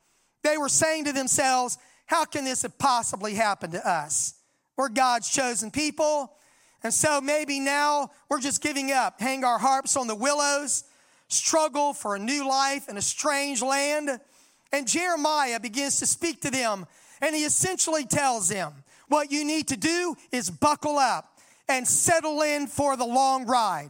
They 0.43 0.57
were 0.57 0.69
saying 0.69 1.05
to 1.05 1.13
themselves, 1.13 1.77
How 2.05 2.25
can 2.25 2.45
this 2.45 2.63
have 2.63 2.77
possibly 2.77 3.33
happened 3.33 3.73
to 3.73 3.87
us? 3.87 4.35
We're 4.77 4.89
God's 4.89 5.29
chosen 5.29 5.71
people. 5.71 6.33
And 6.83 6.93
so 6.93 7.19
maybe 7.19 7.59
now 7.59 8.11
we're 8.29 8.41
just 8.41 8.61
giving 8.61 8.91
up, 8.91 9.19
hang 9.19 9.43
our 9.43 9.57
harps 9.57 9.97
on 9.97 10.07
the 10.07 10.15
willows, 10.15 10.83
struggle 11.29 11.93
for 11.93 12.15
a 12.15 12.19
new 12.19 12.47
life 12.47 12.87
in 12.89 12.97
a 12.97 13.01
strange 13.01 13.61
land. 13.61 14.19
And 14.71 14.87
Jeremiah 14.87 15.59
begins 15.59 15.99
to 15.99 16.05
speak 16.05 16.41
to 16.41 16.51
them, 16.51 16.85
and 17.21 17.35
he 17.35 17.43
essentially 17.43 18.05
tells 18.05 18.49
them, 18.49 18.73
What 19.07 19.31
you 19.31 19.45
need 19.45 19.69
to 19.69 19.77
do 19.77 20.15
is 20.31 20.49
buckle 20.49 20.97
up 20.97 21.34
and 21.67 21.87
settle 21.87 22.41
in 22.41 22.67
for 22.67 22.95
the 22.95 23.05
long 23.05 23.45
ride. 23.45 23.89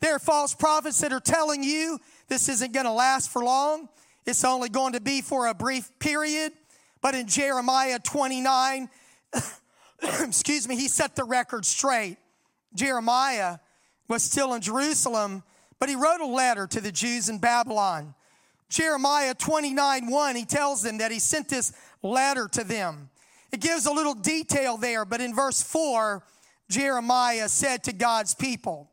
There 0.00 0.14
are 0.14 0.18
false 0.18 0.54
prophets 0.54 1.00
that 1.00 1.12
are 1.12 1.20
telling 1.20 1.62
you 1.62 1.98
this 2.28 2.48
isn't 2.48 2.72
going 2.72 2.86
to 2.86 2.92
last 2.92 3.30
for 3.30 3.42
long. 3.42 3.88
It's 4.26 4.44
only 4.44 4.68
going 4.68 4.92
to 4.92 5.00
be 5.00 5.22
for 5.22 5.46
a 5.46 5.54
brief 5.54 5.90
period. 5.98 6.52
But 7.00 7.14
in 7.14 7.26
Jeremiah 7.26 7.98
29, 7.98 8.88
excuse 10.02 10.68
me, 10.68 10.76
he 10.76 10.88
set 10.88 11.16
the 11.16 11.24
record 11.24 11.64
straight. 11.64 12.18
Jeremiah 12.74 13.58
was 14.08 14.22
still 14.22 14.54
in 14.54 14.60
Jerusalem, 14.60 15.42
but 15.78 15.88
he 15.88 15.94
wrote 15.94 16.20
a 16.20 16.26
letter 16.26 16.66
to 16.66 16.80
the 16.80 16.92
Jews 16.92 17.28
in 17.28 17.38
Babylon. 17.38 18.14
Jeremiah 18.68 19.34
29 19.34 20.10
1, 20.10 20.36
he 20.36 20.44
tells 20.44 20.82
them 20.82 20.98
that 20.98 21.12
he 21.12 21.18
sent 21.18 21.48
this 21.48 21.72
letter 22.02 22.48
to 22.48 22.64
them. 22.64 23.10
It 23.52 23.60
gives 23.60 23.86
a 23.86 23.92
little 23.92 24.14
detail 24.14 24.76
there, 24.76 25.04
but 25.04 25.20
in 25.20 25.34
verse 25.34 25.62
4, 25.62 26.22
Jeremiah 26.68 27.48
said 27.48 27.84
to 27.84 27.92
God's 27.92 28.34
people, 28.34 28.90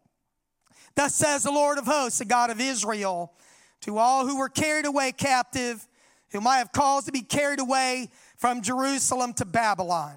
Thus 0.95 1.15
says 1.15 1.43
the 1.43 1.51
Lord 1.51 1.77
of 1.77 1.85
hosts, 1.85 2.19
the 2.19 2.25
God 2.25 2.49
of 2.49 2.61
Israel, 2.61 3.33
to 3.81 3.97
all 3.97 4.27
who 4.27 4.37
were 4.37 4.49
carried 4.49 4.85
away 4.85 5.11
captive, 5.11 5.87
whom 6.31 6.47
I 6.47 6.57
have 6.57 6.71
caused 6.71 7.07
to 7.07 7.11
be 7.11 7.21
carried 7.21 7.59
away 7.59 8.09
from 8.37 8.61
Jerusalem 8.61 9.33
to 9.33 9.45
Babylon. 9.45 10.15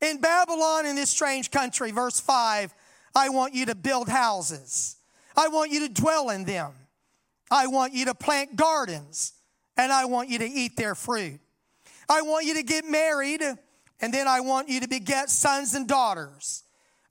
In 0.00 0.20
Babylon, 0.20 0.86
in 0.86 0.96
this 0.96 1.10
strange 1.10 1.50
country, 1.50 1.90
verse 1.90 2.20
5, 2.20 2.74
I 3.14 3.28
want 3.30 3.54
you 3.54 3.66
to 3.66 3.74
build 3.74 4.08
houses. 4.08 4.96
I 5.36 5.48
want 5.48 5.70
you 5.70 5.86
to 5.86 5.92
dwell 5.92 6.30
in 6.30 6.44
them. 6.44 6.72
I 7.50 7.66
want 7.66 7.94
you 7.94 8.06
to 8.06 8.14
plant 8.14 8.56
gardens, 8.56 9.32
and 9.76 9.92
I 9.92 10.06
want 10.06 10.28
you 10.28 10.38
to 10.38 10.46
eat 10.46 10.76
their 10.76 10.94
fruit. 10.94 11.40
I 12.08 12.22
want 12.22 12.46
you 12.46 12.54
to 12.54 12.62
get 12.62 12.84
married, 12.84 13.42
and 14.00 14.14
then 14.14 14.28
I 14.28 14.40
want 14.40 14.68
you 14.68 14.80
to 14.80 14.88
beget 14.88 15.30
sons 15.30 15.74
and 15.74 15.86
daughters. 15.86 16.64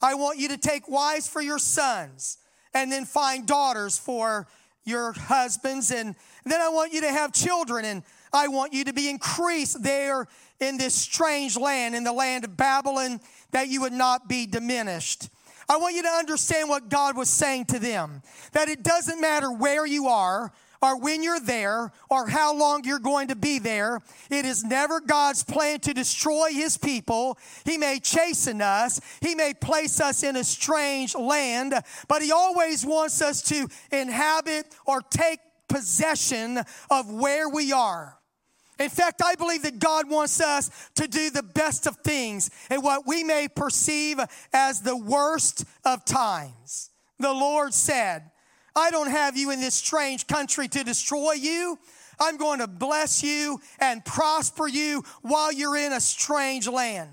I 0.05 0.13
want 0.13 0.38
you 0.38 0.50
to 0.50 0.57
take 0.57 0.88
wives 0.88 1.27
for 1.27 1.41
your 1.41 1.57
sons 1.57 2.38
and 2.75 2.91
then 2.91 3.05
find 3.05 3.47
daughters 3.47 3.97
for 3.97 4.45
your 4.83 5.13
husbands. 5.13 5.89
And 5.89 6.15
then 6.45 6.62
I 6.62 6.69
want 6.69 6.93
you 6.93 7.01
to 7.01 7.12
have 7.12 7.33
children 7.33 7.85
and 7.85 8.03
I 8.31 8.47
want 8.47 8.71
you 8.71 8.83
to 8.83 8.93
be 8.93 9.09
increased 9.09 9.81
there 9.81 10.27
in 10.59 10.77
this 10.77 10.93
strange 10.93 11.57
land, 11.57 11.95
in 11.95 12.03
the 12.03 12.13
land 12.13 12.43
of 12.43 12.55
Babylon, 12.55 13.19
that 13.50 13.67
you 13.67 13.81
would 13.81 13.93
not 13.93 14.29
be 14.29 14.45
diminished. 14.45 15.27
I 15.67 15.77
want 15.77 15.95
you 15.95 16.03
to 16.03 16.09
understand 16.09 16.69
what 16.69 16.88
God 16.88 17.17
was 17.17 17.27
saying 17.27 17.65
to 17.65 17.79
them 17.79 18.21
that 18.51 18.69
it 18.69 18.83
doesn't 18.83 19.19
matter 19.19 19.51
where 19.51 19.88
you 19.88 20.05
are, 20.05 20.53
or 20.85 20.99
when 20.99 21.23
you're 21.23 21.39
there 21.39 21.91
or 22.11 22.27
how 22.27 22.55
long 22.55 22.83
you're 22.83 22.99
going 22.99 23.29
to 23.29 23.35
be 23.35 23.57
there. 23.57 23.99
It 24.29 24.45
is 24.45 24.63
never 24.63 24.99
God's 24.99 25.43
plan 25.43 25.79
to 25.79 25.93
destroy 25.93 26.49
his 26.51 26.77
people. 26.77 27.39
He 27.65 27.77
may 27.77 27.99
chasten 27.99 28.61
us, 28.61 29.01
he 29.19 29.33
may 29.33 29.53
place 29.55 29.99
us 29.99 30.21
in 30.21 30.35
a 30.35 30.43
strange 30.43 31.15
land, 31.15 31.73
but 32.07 32.21
he 32.21 32.31
always 32.31 32.85
wants 32.85 33.21
us 33.21 33.41
to 33.43 33.67
inhabit 33.91 34.67
or 34.85 35.01
take 35.01 35.39
possession 35.67 36.59
of 36.91 37.11
where 37.11 37.49
we 37.49 37.71
are. 37.71 38.19
In 38.77 38.89
fact, 38.89 39.21
I 39.23 39.35
believe 39.35 39.63
that 39.63 39.79
God 39.79 40.07
wants 40.07 40.39
us 40.39 40.69
to 40.95 41.07
do 41.07 41.31
the 41.31 41.41
best 41.41 41.87
of 41.87 41.97
things 41.97 42.51
in 42.69 42.81
what 42.81 43.07
we 43.07 43.23
may 43.23 43.47
perceive 43.47 44.19
as 44.53 44.81
the 44.81 44.97
worst 44.97 45.65
of 45.83 46.05
times. 46.05 46.91
The 47.17 47.33
Lord 47.33 47.73
said, 47.73 48.29
I 48.75 48.91
don't 48.91 49.10
have 49.10 49.38
you 49.38 49.51
in 49.51 49.62
this 49.62 49.75
strange 49.75 50.27
country 50.27 50.67
to 50.67 50.84
destroy 50.84 51.34
you. 51.34 51.79
I'm 52.20 52.38
going 52.38 52.60
to 52.60 52.67
bless 52.67 53.24
you 53.24 53.60
and 53.79 54.03
prosper 54.03 54.67
you 54.67 55.03
while 55.22 55.51
you're 55.51 55.77
in 55.77 55.94
a 55.94 56.01
strange 56.01 56.67
land. 56.67 57.10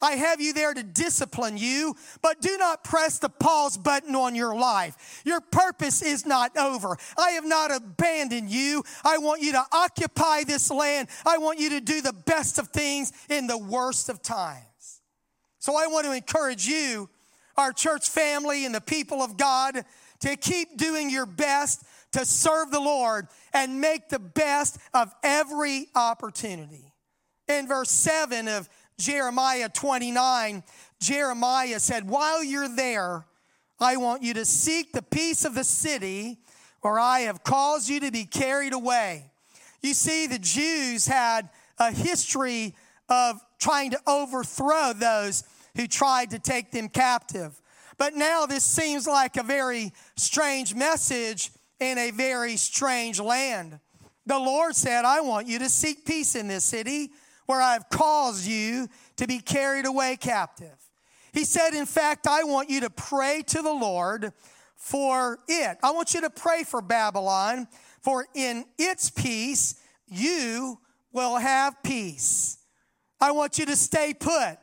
I 0.00 0.12
have 0.12 0.40
you 0.40 0.52
there 0.52 0.74
to 0.74 0.82
discipline 0.82 1.56
you, 1.56 1.96
but 2.20 2.42
do 2.42 2.56
not 2.58 2.84
press 2.84 3.18
the 3.18 3.30
pause 3.30 3.78
button 3.78 4.14
on 4.14 4.34
your 4.34 4.54
life. 4.54 5.22
Your 5.24 5.40
purpose 5.40 6.02
is 6.02 6.26
not 6.26 6.56
over. 6.56 6.98
I 7.18 7.30
have 7.30 7.46
not 7.46 7.74
abandoned 7.74 8.50
you. 8.50 8.84
I 9.04 9.18
want 9.18 9.40
you 9.40 9.52
to 9.52 9.64
occupy 9.72 10.44
this 10.44 10.70
land. 10.70 11.08
I 11.24 11.38
want 11.38 11.58
you 11.58 11.70
to 11.70 11.80
do 11.80 12.02
the 12.02 12.12
best 12.12 12.58
of 12.58 12.68
things 12.68 13.12
in 13.30 13.46
the 13.46 13.58
worst 13.58 14.08
of 14.10 14.22
times. 14.22 15.00
So 15.58 15.76
I 15.76 15.86
want 15.86 16.04
to 16.04 16.12
encourage 16.12 16.66
you, 16.66 17.08
our 17.56 17.72
church 17.72 18.10
family, 18.10 18.66
and 18.66 18.74
the 18.74 18.82
people 18.82 19.22
of 19.22 19.38
God 19.38 19.82
to 20.20 20.36
keep 20.36 20.76
doing 20.76 21.10
your 21.10 21.26
best 21.26 21.84
to 22.12 22.24
serve 22.24 22.70
the 22.70 22.80
Lord 22.80 23.28
and 23.52 23.80
make 23.80 24.08
the 24.08 24.18
best 24.18 24.78
of 24.94 25.14
every 25.22 25.88
opportunity. 25.94 26.92
In 27.48 27.68
verse 27.68 27.90
7 27.90 28.48
of 28.48 28.68
Jeremiah 28.98 29.68
29, 29.68 30.62
Jeremiah 31.00 31.80
said, 31.80 32.08
While 32.08 32.42
you're 32.42 32.74
there, 32.74 33.26
I 33.78 33.98
want 33.98 34.22
you 34.22 34.34
to 34.34 34.44
seek 34.44 34.92
the 34.92 35.02
peace 35.02 35.44
of 35.44 35.54
the 35.54 35.64
city, 35.64 36.38
or 36.82 36.98
I 36.98 37.20
have 37.20 37.44
caused 37.44 37.88
you 37.88 38.00
to 38.00 38.10
be 38.10 38.24
carried 38.24 38.72
away. 38.72 39.30
You 39.82 39.92
see, 39.92 40.26
the 40.26 40.38
Jews 40.38 41.06
had 41.06 41.50
a 41.78 41.92
history 41.92 42.74
of 43.08 43.40
trying 43.58 43.90
to 43.90 44.00
overthrow 44.06 44.92
those 44.94 45.44
who 45.76 45.86
tried 45.86 46.30
to 46.30 46.38
take 46.38 46.70
them 46.70 46.88
captive. 46.88 47.60
But 47.98 48.14
now 48.14 48.46
this 48.46 48.64
seems 48.64 49.06
like 49.06 49.36
a 49.36 49.42
very 49.42 49.92
strange 50.16 50.74
message 50.74 51.50
in 51.80 51.98
a 51.98 52.10
very 52.10 52.56
strange 52.56 53.20
land. 53.20 53.78
The 54.26 54.38
Lord 54.38 54.74
said, 54.74 55.04
I 55.04 55.20
want 55.20 55.46
you 55.46 55.58
to 55.60 55.68
seek 55.68 56.04
peace 56.04 56.34
in 56.34 56.48
this 56.48 56.64
city 56.64 57.10
where 57.46 57.60
I've 57.62 57.88
caused 57.88 58.46
you 58.46 58.88
to 59.16 59.26
be 59.26 59.38
carried 59.38 59.86
away 59.86 60.16
captive. 60.16 60.76
He 61.32 61.44
said, 61.44 61.74
In 61.74 61.86
fact, 61.86 62.26
I 62.26 62.44
want 62.44 62.70
you 62.70 62.80
to 62.80 62.90
pray 62.90 63.42
to 63.48 63.62
the 63.62 63.72
Lord 63.72 64.32
for 64.74 65.38
it. 65.48 65.78
I 65.82 65.90
want 65.92 66.14
you 66.14 66.22
to 66.22 66.30
pray 66.30 66.64
for 66.64 66.82
Babylon, 66.82 67.68
for 68.02 68.26
in 68.34 68.64
its 68.78 69.10
peace 69.10 69.76
you 70.08 70.78
will 71.12 71.36
have 71.36 71.82
peace. 71.82 72.58
I 73.20 73.32
want 73.32 73.58
you 73.58 73.66
to 73.66 73.76
stay 73.76 74.12
put. 74.12 74.58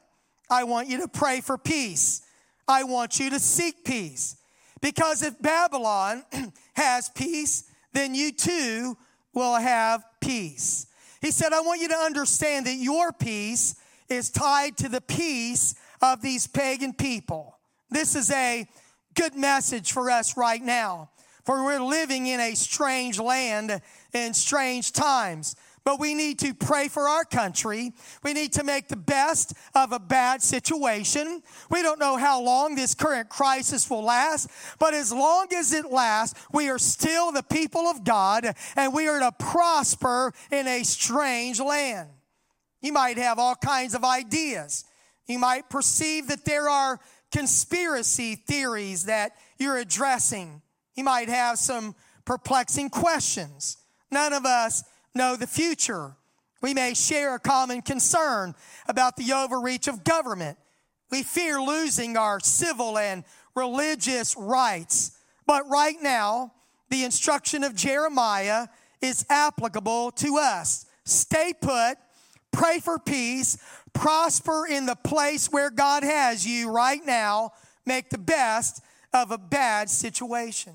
I 0.49 0.63
want 0.65 0.89
you 0.89 0.99
to 1.01 1.07
pray 1.07 1.41
for 1.41 1.57
peace. 1.57 2.22
I 2.67 2.83
want 2.83 3.19
you 3.19 3.29
to 3.31 3.39
seek 3.39 3.83
peace. 3.83 4.37
Because 4.81 5.23
if 5.23 5.41
Babylon 5.41 6.23
has 6.73 7.09
peace, 7.09 7.63
then 7.93 8.13
you 8.15 8.31
too 8.31 8.97
will 9.33 9.55
have 9.55 10.03
peace. 10.21 10.87
He 11.21 11.31
said, 11.31 11.53
I 11.53 11.61
want 11.61 11.81
you 11.81 11.87
to 11.89 11.95
understand 11.95 12.65
that 12.65 12.75
your 12.75 13.13
peace 13.13 13.75
is 14.09 14.29
tied 14.29 14.77
to 14.77 14.89
the 14.89 15.01
peace 15.01 15.75
of 16.01 16.21
these 16.21 16.47
pagan 16.47 16.93
people. 16.93 17.57
This 17.89 18.15
is 18.15 18.29
a 18.31 18.67
good 19.13 19.35
message 19.35 19.91
for 19.91 20.11
us 20.11 20.35
right 20.35 20.61
now, 20.61 21.09
for 21.45 21.63
we're 21.63 21.79
living 21.79 22.27
in 22.27 22.39
a 22.39 22.55
strange 22.55 23.19
land 23.19 23.81
in 24.13 24.33
strange 24.33 24.91
times 24.91 25.55
but 25.83 25.99
we 25.99 26.13
need 26.13 26.39
to 26.39 26.53
pray 26.53 26.87
for 26.87 27.07
our 27.07 27.25
country. 27.25 27.91
We 28.23 28.33
need 28.33 28.53
to 28.53 28.63
make 28.63 28.87
the 28.87 28.95
best 28.95 29.53
of 29.75 29.91
a 29.91 29.99
bad 29.99 30.41
situation. 30.41 31.41
We 31.69 31.81
don't 31.81 31.99
know 31.99 32.17
how 32.17 32.41
long 32.41 32.75
this 32.75 32.95
current 32.95 33.29
crisis 33.29 33.89
will 33.89 34.03
last, 34.03 34.49
but 34.79 34.93
as 34.93 35.11
long 35.11 35.47
as 35.53 35.73
it 35.73 35.91
lasts, 35.91 36.39
we 36.53 36.69
are 36.69 36.79
still 36.79 37.31
the 37.31 37.43
people 37.43 37.87
of 37.87 38.03
God 38.03 38.45
and 38.75 38.93
we 38.93 39.07
are 39.07 39.19
to 39.19 39.31
prosper 39.33 40.33
in 40.51 40.67
a 40.67 40.83
strange 40.83 41.59
land. 41.59 42.09
You 42.81 42.93
might 42.93 43.17
have 43.17 43.39
all 43.39 43.55
kinds 43.55 43.95
of 43.95 44.03
ideas. 44.03 44.85
You 45.27 45.39
might 45.39 45.69
perceive 45.69 46.27
that 46.27 46.45
there 46.45 46.69
are 46.69 46.99
conspiracy 47.31 48.35
theories 48.35 49.05
that 49.05 49.31
you're 49.57 49.77
addressing. 49.77 50.61
You 50.95 51.03
might 51.03 51.29
have 51.29 51.57
some 51.57 51.95
perplexing 52.25 52.89
questions. 52.89 53.77
None 54.11 54.33
of 54.33 54.45
us 54.45 54.83
know 55.15 55.35
the 55.35 55.47
future. 55.47 56.15
We 56.61 56.73
may 56.73 56.93
share 56.93 57.35
a 57.35 57.39
common 57.39 57.81
concern 57.81 58.55
about 58.87 59.17
the 59.17 59.33
overreach 59.33 59.87
of 59.87 60.03
government. 60.03 60.57
We 61.11 61.23
fear 61.23 61.61
losing 61.61 62.17
our 62.17 62.39
civil 62.39 62.97
and 62.97 63.23
religious 63.55 64.35
rights. 64.37 65.11
But 65.45 65.69
right 65.69 65.97
now, 66.01 66.53
the 66.89 67.03
instruction 67.03 67.63
of 67.63 67.75
Jeremiah 67.75 68.67
is 69.01 69.25
applicable 69.29 70.11
to 70.11 70.37
us. 70.37 70.85
Stay 71.05 71.53
put, 71.59 71.97
pray 72.51 72.79
for 72.79 72.97
peace, 72.97 73.57
prosper 73.93 74.65
in 74.65 74.85
the 74.85 74.95
place 74.95 75.51
where 75.51 75.69
God 75.69 76.03
has 76.03 76.47
you 76.47 76.71
right 76.71 77.05
now, 77.05 77.51
make 77.85 78.09
the 78.09 78.17
best 78.17 78.81
of 79.13 79.31
a 79.31 79.37
bad 79.37 79.89
situation. 79.89 80.73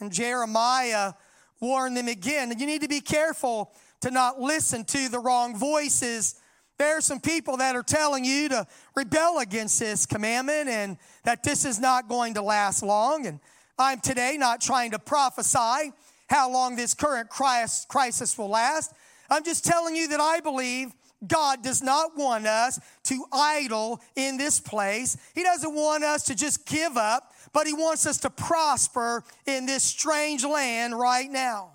And 0.00 0.12
Jeremiah 0.12 1.12
warn 1.60 1.94
them 1.94 2.08
again. 2.08 2.52
You 2.58 2.66
need 2.66 2.82
to 2.82 2.88
be 2.88 3.00
careful 3.00 3.72
to 4.00 4.10
not 4.10 4.40
listen 4.40 4.84
to 4.84 5.08
the 5.08 5.18
wrong 5.18 5.56
voices. 5.56 6.36
There 6.78 6.96
are 6.96 7.02
some 7.02 7.20
people 7.20 7.58
that 7.58 7.76
are 7.76 7.82
telling 7.82 8.24
you 8.24 8.48
to 8.48 8.66
rebel 8.96 9.38
against 9.40 9.78
this 9.78 10.06
commandment 10.06 10.68
and 10.68 10.96
that 11.24 11.42
this 11.42 11.64
is 11.64 11.78
not 11.78 12.08
going 12.08 12.34
to 12.34 12.42
last 12.42 12.82
long. 12.82 13.26
And 13.26 13.40
I'm 13.78 14.00
today 14.00 14.36
not 14.38 14.60
trying 14.60 14.92
to 14.92 14.98
prophesy 14.98 15.92
how 16.28 16.50
long 16.50 16.76
this 16.76 16.94
current 16.94 17.28
crisis 17.28 18.38
will 18.38 18.48
last. 18.48 18.94
I'm 19.28 19.44
just 19.44 19.64
telling 19.64 19.94
you 19.94 20.08
that 20.08 20.20
I 20.20 20.40
believe 20.40 20.92
God 21.26 21.62
does 21.62 21.82
not 21.82 22.16
want 22.16 22.46
us 22.46 22.80
to 23.04 23.24
idle 23.30 24.00
in 24.16 24.38
this 24.38 24.58
place. 24.58 25.18
He 25.34 25.42
doesn't 25.42 25.74
want 25.74 26.02
us 26.02 26.24
to 26.24 26.34
just 26.34 26.64
give 26.64 26.96
up 26.96 27.29
but 27.52 27.66
He 27.66 27.72
wants 27.72 28.06
us 28.06 28.18
to 28.18 28.30
prosper 28.30 29.24
in 29.46 29.66
this 29.66 29.82
strange 29.82 30.44
land 30.44 30.98
right 30.98 31.30
now. 31.30 31.72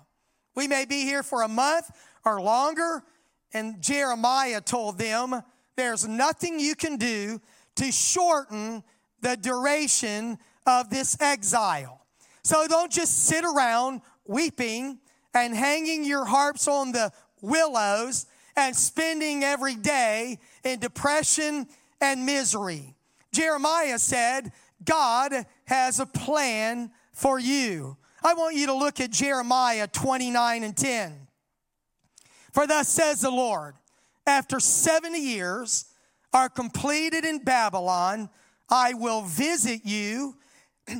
We 0.54 0.68
may 0.68 0.84
be 0.84 1.02
here 1.02 1.22
for 1.22 1.42
a 1.42 1.48
month 1.48 1.90
or 2.24 2.40
longer, 2.40 3.02
and 3.52 3.80
Jeremiah 3.80 4.60
told 4.60 4.98
them, 4.98 5.42
There's 5.76 6.06
nothing 6.06 6.58
you 6.58 6.74
can 6.74 6.96
do 6.96 7.40
to 7.76 7.92
shorten 7.92 8.82
the 9.20 9.36
duration 9.36 10.38
of 10.66 10.90
this 10.90 11.20
exile. 11.20 12.06
So 12.42 12.66
don't 12.66 12.92
just 12.92 13.24
sit 13.26 13.44
around 13.44 14.02
weeping 14.26 14.98
and 15.34 15.54
hanging 15.54 16.04
your 16.04 16.24
harps 16.24 16.66
on 16.68 16.92
the 16.92 17.12
willows 17.40 18.26
and 18.56 18.74
spending 18.74 19.44
every 19.44 19.74
day 19.74 20.38
in 20.64 20.80
depression 20.80 21.66
and 22.00 22.24
misery. 22.24 22.94
Jeremiah 23.32 23.98
said, 23.98 24.52
God 24.84 25.32
has 25.64 26.00
a 26.00 26.06
plan 26.06 26.90
for 27.12 27.38
you. 27.38 27.96
I 28.22 28.34
want 28.34 28.56
you 28.56 28.66
to 28.66 28.74
look 28.74 29.00
at 29.00 29.10
Jeremiah 29.10 29.86
29 29.86 30.62
and 30.62 30.76
10. 30.76 31.26
For 32.52 32.66
thus 32.66 32.88
says 32.88 33.20
the 33.20 33.30
Lord, 33.30 33.74
after 34.26 34.60
70 34.60 35.18
years 35.18 35.86
are 36.32 36.48
completed 36.48 37.24
in 37.24 37.44
Babylon, 37.44 38.28
I 38.68 38.94
will 38.94 39.22
visit 39.22 39.82
you 39.84 40.36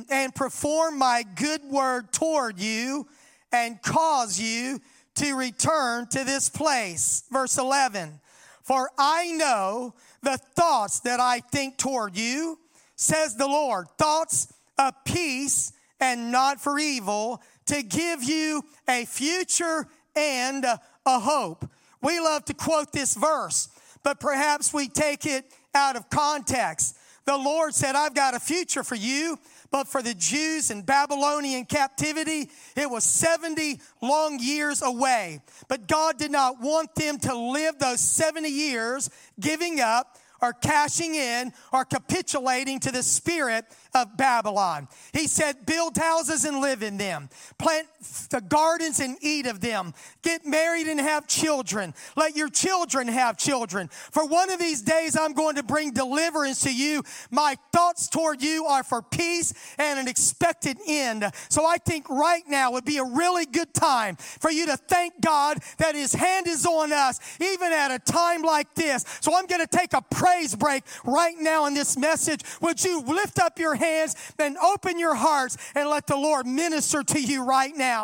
and 0.09 0.33
perform 0.33 0.97
my 0.97 1.23
good 1.35 1.63
word 1.63 2.11
toward 2.11 2.59
you 2.59 3.07
and 3.51 3.81
cause 3.81 4.39
you 4.39 4.79
to 5.15 5.35
return 5.35 6.07
to 6.07 6.23
this 6.23 6.49
place. 6.49 7.23
Verse 7.31 7.57
11 7.57 8.19
For 8.63 8.89
I 8.97 9.31
know 9.31 9.93
the 10.21 10.37
thoughts 10.37 10.99
that 11.01 11.19
I 11.19 11.39
think 11.39 11.77
toward 11.77 12.17
you, 12.17 12.59
says 12.97 13.35
the 13.35 13.47
Lord, 13.47 13.87
thoughts 13.97 14.53
of 14.77 14.93
peace 15.05 15.71
and 16.01 16.31
not 16.31 16.59
for 16.59 16.77
evil, 16.77 17.41
to 17.67 17.81
give 17.81 18.23
you 18.23 18.63
a 18.89 19.05
future 19.05 19.87
and 20.15 20.65
a 20.65 21.19
hope. 21.19 21.69
We 22.01 22.19
love 22.19 22.43
to 22.45 22.53
quote 22.53 22.91
this 22.91 23.15
verse, 23.15 23.69
but 24.03 24.19
perhaps 24.19 24.73
we 24.73 24.89
take 24.89 25.25
it 25.25 25.45
out 25.73 25.95
of 25.95 26.09
context. 26.09 26.97
The 27.25 27.37
Lord 27.37 27.73
said, 27.73 27.95
I've 27.95 28.13
got 28.13 28.35
a 28.35 28.39
future 28.39 28.83
for 28.83 28.95
you. 28.95 29.37
But 29.69 29.87
for 29.87 30.01
the 30.01 30.13
Jews 30.13 30.71
in 30.71 30.81
Babylonian 30.81 31.65
captivity, 31.65 32.49
it 32.75 32.89
was 32.89 33.03
70 33.03 33.81
long 34.01 34.39
years 34.39 34.81
away. 34.81 35.41
But 35.67 35.87
God 35.87 36.17
did 36.17 36.31
not 36.31 36.61
want 36.61 36.95
them 36.95 37.17
to 37.19 37.35
live 37.35 37.77
those 37.77 37.99
70 37.99 38.47
years 38.47 39.09
giving 39.39 39.81
up 39.81 40.17
or 40.41 40.53
cashing 40.53 41.15
in 41.15 41.53
are 41.71 41.85
capitulating 41.85 42.79
to 42.81 42.91
the 42.91 43.03
spirit 43.03 43.65
of 43.93 44.17
Babylon. 44.17 44.87
He 45.13 45.27
said, 45.27 45.65
Build 45.65 45.97
houses 45.97 46.45
and 46.45 46.59
live 46.59 46.83
in 46.83 46.97
them, 46.97 47.29
plant 47.57 47.87
the 48.29 48.41
gardens 48.41 48.99
and 48.99 49.17
eat 49.21 49.45
of 49.45 49.61
them, 49.61 49.93
get 50.21 50.45
married 50.45 50.87
and 50.87 50.99
have 50.99 51.27
children. 51.27 51.93
Let 52.15 52.35
your 52.35 52.49
children 52.49 53.07
have 53.07 53.37
children. 53.37 53.89
For 54.11 54.25
one 54.25 54.51
of 54.51 54.59
these 54.59 54.81
days, 54.81 55.17
I'm 55.17 55.33
going 55.33 55.55
to 55.55 55.63
bring 55.63 55.91
deliverance 55.91 56.61
to 56.61 56.73
you. 56.73 57.03
My 57.31 57.55
thoughts 57.71 58.07
toward 58.07 58.41
you 58.41 58.65
are 58.65 58.83
for 58.83 59.01
peace 59.01 59.53
and 59.77 59.99
an 59.99 60.07
expected 60.07 60.77
end. 60.87 61.25
So 61.49 61.65
I 61.65 61.77
think 61.77 62.09
right 62.09 62.43
now 62.47 62.71
would 62.71 62.85
be 62.85 62.97
a 62.97 63.03
really 63.03 63.45
good 63.45 63.73
time 63.73 64.15
for 64.15 64.51
you 64.51 64.65
to 64.67 64.77
thank 64.77 65.21
God 65.21 65.59
that 65.77 65.95
His 65.95 66.13
hand 66.13 66.47
is 66.47 66.65
on 66.65 66.91
us, 66.91 67.19
even 67.41 67.71
at 67.71 67.91
a 67.91 67.99
time 67.99 68.41
like 68.41 68.73
this. 68.75 69.05
So 69.21 69.35
I'm 69.35 69.47
going 69.47 69.65
to 69.65 69.77
take 69.77 69.93
a 69.93 70.01
praise 70.01 70.55
break 70.55 70.83
right 71.05 71.35
now 71.39 71.65
in 71.65 71.73
this 71.73 71.97
message. 71.97 72.41
Would 72.61 72.83
you 72.83 73.01
lift 73.01 73.39
up 73.39 73.59
your 73.59 73.75
hands 73.75 74.15
and 74.39 74.57
open 74.57 74.99
your 74.99 75.15
hearts 75.15 75.57
and 75.75 75.89
let 75.89 76.07
the 76.07 76.17
Lord 76.17 76.45
minister 76.45 77.03
to 77.03 77.21
you 77.21 77.43
right 77.43 77.75
now. 77.75 77.96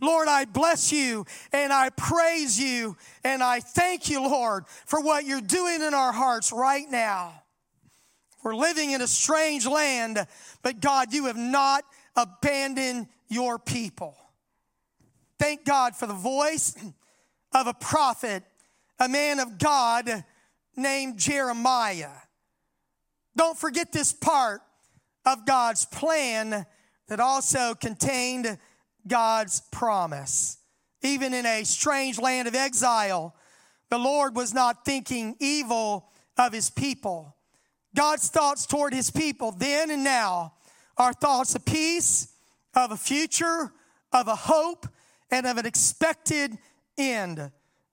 Lord, 0.00 0.28
I 0.28 0.46
bless 0.46 0.92
you 0.92 1.26
and 1.52 1.72
I 1.72 1.90
praise 1.90 2.58
you 2.58 2.96
and 3.22 3.42
I 3.42 3.60
thank 3.60 4.08
you, 4.08 4.22
Lord, 4.22 4.64
for 4.86 5.00
what 5.00 5.24
you're 5.24 5.40
doing 5.40 5.82
in 5.82 5.94
our 5.94 6.12
hearts 6.12 6.52
right 6.52 6.86
now. 6.90 7.42
We're 8.42 8.56
living 8.56 8.92
in 8.92 9.02
a 9.02 9.06
strange 9.06 9.66
land, 9.66 10.26
but 10.62 10.80
God, 10.80 11.12
you 11.12 11.26
have 11.26 11.36
not 11.36 11.84
abandoned 12.16 13.08
your 13.28 13.58
people. 13.58 14.16
Thank 15.38 15.64
God 15.64 15.94
for 15.94 16.06
the 16.06 16.14
voice 16.14 16.74
of 17.54 17.66
a 17.66 17.74
prophet, 17.74 18.42
a 18.98 19.08
man 19.08 19.40
of 19.40 19.58
God 19.58 20.24
named 20.76 21.18
Jeremiah. 21.18 22.10
Don't 23.36 23.58
forget 23.58 23.92
this 23.92 24.12
part 24.12 24.62
of 25.26 25.46
God's 25.46 25.84
plan 25.86 26.66
that 27.10 27.20
also 27.20 27.74
contained 27.74 28.56
God's 29.06 29.62
promise. 29.72 30.58
Even 31.02 31.34
in 31.34 31.44
a 31.44 31.64
strange 31.64 32.20
land 32.20 32.46
of 32.46 32.54
exile, 32.54 33.34
the 33.90 33.98
Lord 33.98 34.36
was 34.36 34.54
not 34.54 34.84
thinking 34.84 35.34
evil 35.40 36.08
of 36.38 36.52
his 36.52 36.70
people. 36.70 37.34
God's 37.96 38.28
thoughts 38.28 38.64
toward 38.64 38.94
his 38.94 39.10
people 39.10 39.50
then 39.50 39.90
and 39.90 40.04
now 40.04 40.54
are 40.96 41.12
thoughts 41.12 41.56
of 41.56 41.64
peace, 41.64 42.28
of 42.74 42.92
a 42.92 42.96
future, 42.96 43.72
of 44.12 44.28
a 44.28 44.36
hope, 44.36 44.86
and 45.32 45.46
of 45.46 45.58
an 45.58 45.66
expected 45.66 46.56
end. 46.96 47.50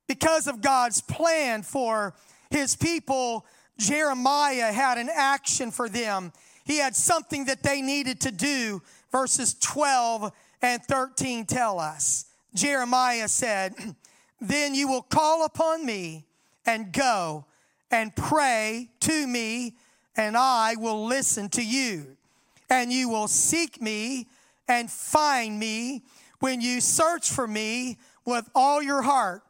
Because 0.08 0.46
of 0.46 0.62
God's 0.62 1.02
plan 1.02 1.64
for 1.64 2.14
his 2.52 2.76
people, 2.76 3.48
Jeremiah 3.80 4.72
had 4.72 5.00
an 5.00 5.10
action 5.12 5.72
for 5.72 5.90
them. 5.90 6.32
He 6.68 6.80
had 6.80 6.96
something 6.96 7.46
that 7.46 7.64
they 7.64 7.82
needed 7.82 8.20
to 8.22 8.32
do. 8.32 8.82
Verses 9.10 9.56
12 9.62 10.34
and 10.62 10.84
13 10.84 11.46
tell 11.46 11.80
us. 11.80 12.26
Jeremiah 12.54 13.30
said, 13.30 13.74
Then 14.42 14.76
you 14.76 14.90
will 14.90 15.02
call 15.02 15.46
upon 15.46 15.86
me 15.86 16.26
and 16.66 16.92
go 16.92 17.46
and 17.90 18.14
pray 18.16 18.90
to 19.00 19.26
me, 19.26 19.78
and 20.18 20.36
I 20.36 20.76
will 20.78 21.06
listen 21.06 21.48
to 21.50 21.64
you. 21.64 22.18
And 22.70 22.92
you 22.92 23.08
will 23.08 23.30
seek 23.30 23.82
me 23.82 24.28
and 24.68 24.92
find 24.92 25.58
me 25.58 26.04
when 26.40 26.60
you 26.60 26.82
search 26.82 27.32
for 27.32 27.48
me 27.48 27.98
with 28.26 28.50
all 28.54 28.84
your 28.84 29.02
heart. 29.02 29.42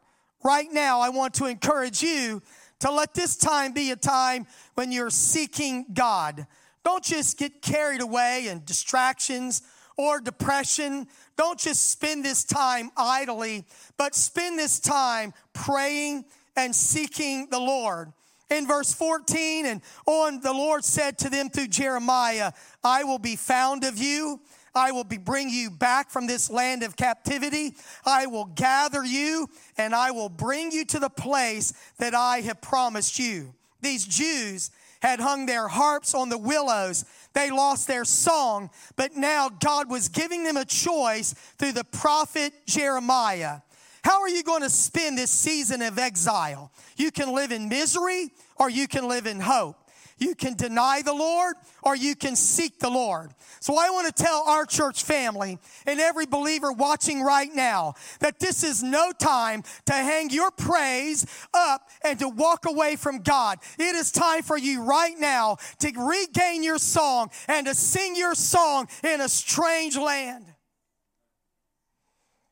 Right 0.44 0.68
now, 0.72 1.00
I 1.00 1.08
want 1.08 1.34
to 1.34 1.46
encourage 1.46 2.00
you 2.00 2.42
to 2.78 2.92
let 2.92 3.12
this 3.12 3.34
time 3.34 3.72
be 3.72 3.90
a 3.90 3.96
time 3.96 4.46
when 4.74 4.92
you're 4.92 5.10
seeking 5.10 5.84
God. 5.92 6.46
Don't 6.88 7.04
just 7.04 7.36
get 7.36 7.60
carried 7.60 8.00
away 8.00 8.48
in 8.48 8.62
distractions 8.64 9.60
or 9.98 10.22
depression. 10.22 11.06
Don't 11.36 11.60
just 11.60 11.90
spend 11.90 12.24
this 12.24 12.44
time 12.44 12.90
idly, 12.96 13.66
but 13.98 14.14
spend 14.14 14.58
this 14.58 14.80
time 14.80 15.34
praying 15.52 16.24
and 16.56 16.74
seeking 16.74 17.50
the 17.50 17.58
Lord. 17.58 18.10
In 18.48 18.66
verse 18.66 18.94
14 18.94 19.66
and 19.66 19.82
on, 20.06 20.40
the 20.40 20.54
Lord 20.54 20.82
said 20.82 21.18
to 21.18 21.28
them 21.28 21.50
through 21.50 21.68
Jeremiah, 21.68 22.52
I 22.82 23.04
will 23.04 23.18
be 23.18 23.36
found 23.36 23.84
of 23.84 23.98
you 23.98 24.40
I 24.74 24.92
will 24.92 25.04
be 25.04 25.18
bring 25.18 25.50
you 25.50 25.70
back 25.70 26.08
from 26.08 26.26
this 26.26 26.50
land 26.50 26.84
of 26.84 26.94
captivity. 26.94 27.74
I 28.06 28.26
will 28.26 28.44
gather 28.44 29.04
you 29.04 29.48
and 29.76 29.94
I 29.94 30.12
will 30.12 30.28
bring 30.28 30.70
you 30.70 30.84
to 30.84 31.00
the 31.00 31.10
place 31.10 31.72
that 31.98 32.14
I 32.14 32.42
have 32.42 32.60
promised 32.60 33.18
you. 33.18 33.54
These 33.80 34.06
Jews 34.06 34.70
had 35.00 35.20
hung 35.20 35.46
their 35.46 35.68
harps 35.68 36.14
on 36.14 36.28
the 36.28 36.38
willows. 36.38 37.04
They 37.34 37.50
lost 37.50 37.86
their 37.86 38.04
song, 38.04 38.70
but 38.96 39.16
now 39.16 39.48
God 39.48 39.90
was 39.90 40.08
giving 40.08 40.44
them 40.44 40.56
a 40.56 40.64
choice 40.64 41.34
through 41.58 41.72
the 41.72 41.84
prophet 41.84 42.52
Jeremiah. 42.66 43.60
How 44.04 44.22
are 44.22 44.28
you 44.28 44.42
going 44.42 44.62
to 44.62 44.70
spend 44.70 45.18
this 45.18 45.30
season 45.30 45.82
of 45.82 45.98
exile? 45.98 46.72
You 46.96 47.10
can 47.10 47.34
live 47.34 47.52
in 47.52 47.68
misery 47.68 48.30
or 48.56 48.70
you 48.70 48.88
can 48.88 49.06
live 49.06 49.26
in 49.26 49.40
hope. 49.40 49.76
You 50.18 50.34
can 50.34 50.54
deny 50.54 51.02
the 51.02 51.14
Lord 51.14 51.54
or 51.82 51.96
you 51.96 52.16
can 52.16 52.36
seek 52.36 52.78
the 52.78 52.90
Lord. 52.90 53.32
So 53.60 53.78
I 53.78 53.90
want 53.90 54.14
to 54.14 54.22
tell 54.22 54.42
our 54.46 54.66
church 54.66 55.04
family 55.04 55.58
and 55.86 56.00
every 56.00 56.26
believer 56.26 56.72
watching 56.72 57.22
right 57.22 57.50
now 57.54 57.94
that 58.20 58.38
this 58.38 58.64
is 58.64 58.82
no 58.82 59.12
time 59.12 59.62
to 59.86 59.92
hang 59.92 60.30
your 60.30 60.50
praise 60.50 61.26
up 61.54 61.88
and 62.02 62.18
to 62.18 62.28
walk 62.28 62.66
away 62.66 62.96
from 62.96 63.20
God. 63.20 63.58
It 63.78 63.94
is 63.94 64.10
time 64.10 64.42
for 64.42 64.58
you 64.58 64.82
right 64.82 65.18
now 65.18 65.56
to 65.80 65.92
regain 65.96 66.62
your 66.62 66.78
song 66.78 67.30
and 67.46 67.66
to 67.66 67.74
sing 67.74 68.16
your 68.16 68.34
song 68.34 68.88
in 69.04 69.20
a 69.20 69.28
strange 69.28 69.96
land. 69.96 70.44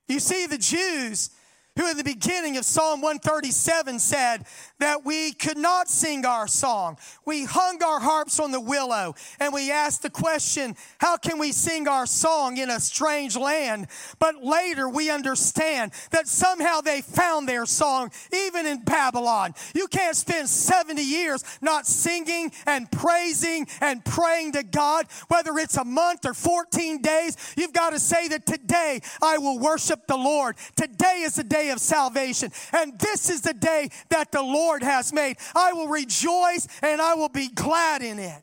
You 0.09 0.21
see, 0.21 0.47
the 0.47 0.59
Jews 0.59 1.31
who 1.77 1.91
in 1.91 1.97
the 1.97 2.05
beginning 2.05 2.57
of 2.57 2.65
Psalm 2.65 3.03
137 3.03 3.99
said 3.99 4.47
that 4.79 5.05
we 5.05 5.33
could 5.33 5.57
not 5.57 5.89
sing 5.89 6.27
our 6.27 6.47
song. 6.47 6.99
We 7.25 7.45
hung 7.45 7.83
our 7.83 8.01
harps 8.01 8.39
on 8.39 8.53
the 8.53 8.61
willow 8.61 9.15
and 9.41 9.53
we 9.53 9.71
asked 9.71 10.03
the 10.03 10.11
question, 10.11 10.77
how 10.99 11.17
can 11.17 11.39
we 11.39 11.53
sing 11.53 11.89
our 11.89 12.07
song 12.07 12.59
in 12.59 12.69
a 12.69 12.81
strange 12.81 13.37
land? 13.37 13.87
But 14.19 14.45
later 14.45 14.89
we 14.89 15.11
understand 15.11 15.93
that 16.11 16.29
somehow 16.29 16.81
they 16.81 17.01
found 17.01 17.49
their 17.49 17.65
song 17.67 18.11
even 18.33 18.67
in 18.67 18.83
Babylon. 18.83 19.55
You 19.75 19.87
can't 19.89 20.17
spend 20.17 20.49
70 20.49 21.03
years 21.03 21.43
not 21.63 21.87
singing 21.87 22.53
and 22.67 22.91
praising 22.91 23.67
and 23.81 24.05
praying 24.05 24.53
to 24.53 24.63
God, 24.63 25.07
whether 25.29 25.57
it's 25.59 25.77
a 25.77 25.85
month 25.85 26.27
or 26.27 26.35
14 26.35 27.01
days. 27.01 27.37
You've 27.57 27.73
got 27.73 27.91
to 27.91 27.99
say 27.99 28.29
that 28.29 28.47
today 28.47 29.01
I 29.23 29.39
will 29.39 29.59
worship 29.59 30.07
the 30.07 30.17
Lord. 30.17 30.57
Today 30.77 31.23
is 31.25 31.35
the 31.35 31.45
day 31.45 31.71
of 31.71 31.79
salvation. 31.79 32.53
And 32.73 32.99
this 32.99 33.31
is 33.31 33.41
the 33.41 33.55
day 33.55 33.89
that 34.11 34.33
the 34.33 34.43
Lord 34.43 34.66
has 34.83 35.13
made. 35.13 35.37
I 35.55 35.73
will 35.73 35.89
rejoice 35.89 36.67
and 36.83 37.01
I 37.01 37.15
will 37.15 37.29
be 37.29 37.49
glad 37.49 38.03
in 38.03 38.19
it. 38.19 38.43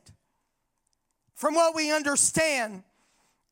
From 1.34 1.54
what 1.54 1.74
we 1.74 1.92
understand, 1.92 2.82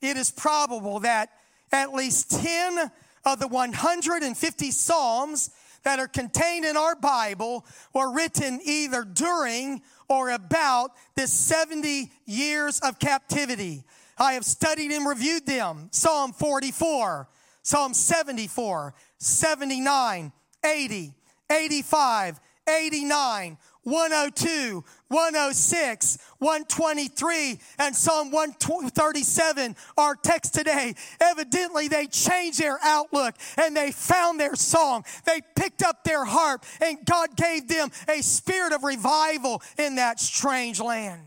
it 0.01 0.17
is 0.17 0.31
probable 0.31 1.01
that 1.01 1.31
at 1.73 1.93
least 1.93 2.31
10 2.31 2.91
of 3.25 3.39
the 3.39 3.49
150 3.49 4.71
Psalms 4.71 5.51
that 5.85 5.99
are 5.99 6.09
contained 6.09 6.65
in 6.65 6.77
our 6.77 6.95
Bible 6.95 7.67
were 7.93 8.13
written 8.13 8.61
either 8.65 9.05
during 9.05 9.83
or 10.09 10.31
about 10.31 10.93
this 11.17 11.33
70 11.33 12.11
years 12.27 12.79
of 12.81 12.99
captivity. 12.99 13.85
I 14.19 14.35
have 14.35 14.45
studied 14.45 14.93
and 14.93 15.07
reviewed 15.07 15.47
them. 15.47 15.89
Psalm 15.91 16.33
44, 16.33 17.29
Psalm 17.63 17.95
74, 17.95 18.95
79, 19.19 20.33
80, 20.65 21.15
85, 21.51 22.41
89, 22.69 23.59
102, 23.85 24.85
106, 25.09 26.19
123, 26.39 27.61
and 27.79 27.97
Psalm 27.97 28.31
137, 28.31 29.77
our 29.99 30.15
text 30.15 30.55
today. 30.55 30.95
Evidently, 31.21 31.89
they 31.89 32.07
changed 32.07 32.61
their 32.61 32.79
outlook 32.83 33.35
and 33.57 33.77
they 33.77 33.91
found 33.91 34.39
their 34.39 34.55
song. 34.55 35.05
They 35.25 35.41
picked 35.57 35.83
up 35.83 36.05
their 36.05 36.25
harp, 36.25 36.65
and 36.81 36.99
God 37.05 37.37
gave 37.37 37.67
them 37.69 37.91
a 38.09 38.23
spirit 38.23 38.73
of 38.73 38.85
revival 38.85 39.63
in 39.79 39.97
that 39.97 40.21
strange 40.21 40.81
land. 40.81 41.23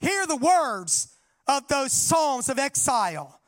Hear 0.00 0.26
the 0.26 0.36
words 0.36 1.08
of 1.46 1.66
those 1.68 1.92
Psalms 1.92 2.48
of 2.48 2.58
exile. 2.58 3.40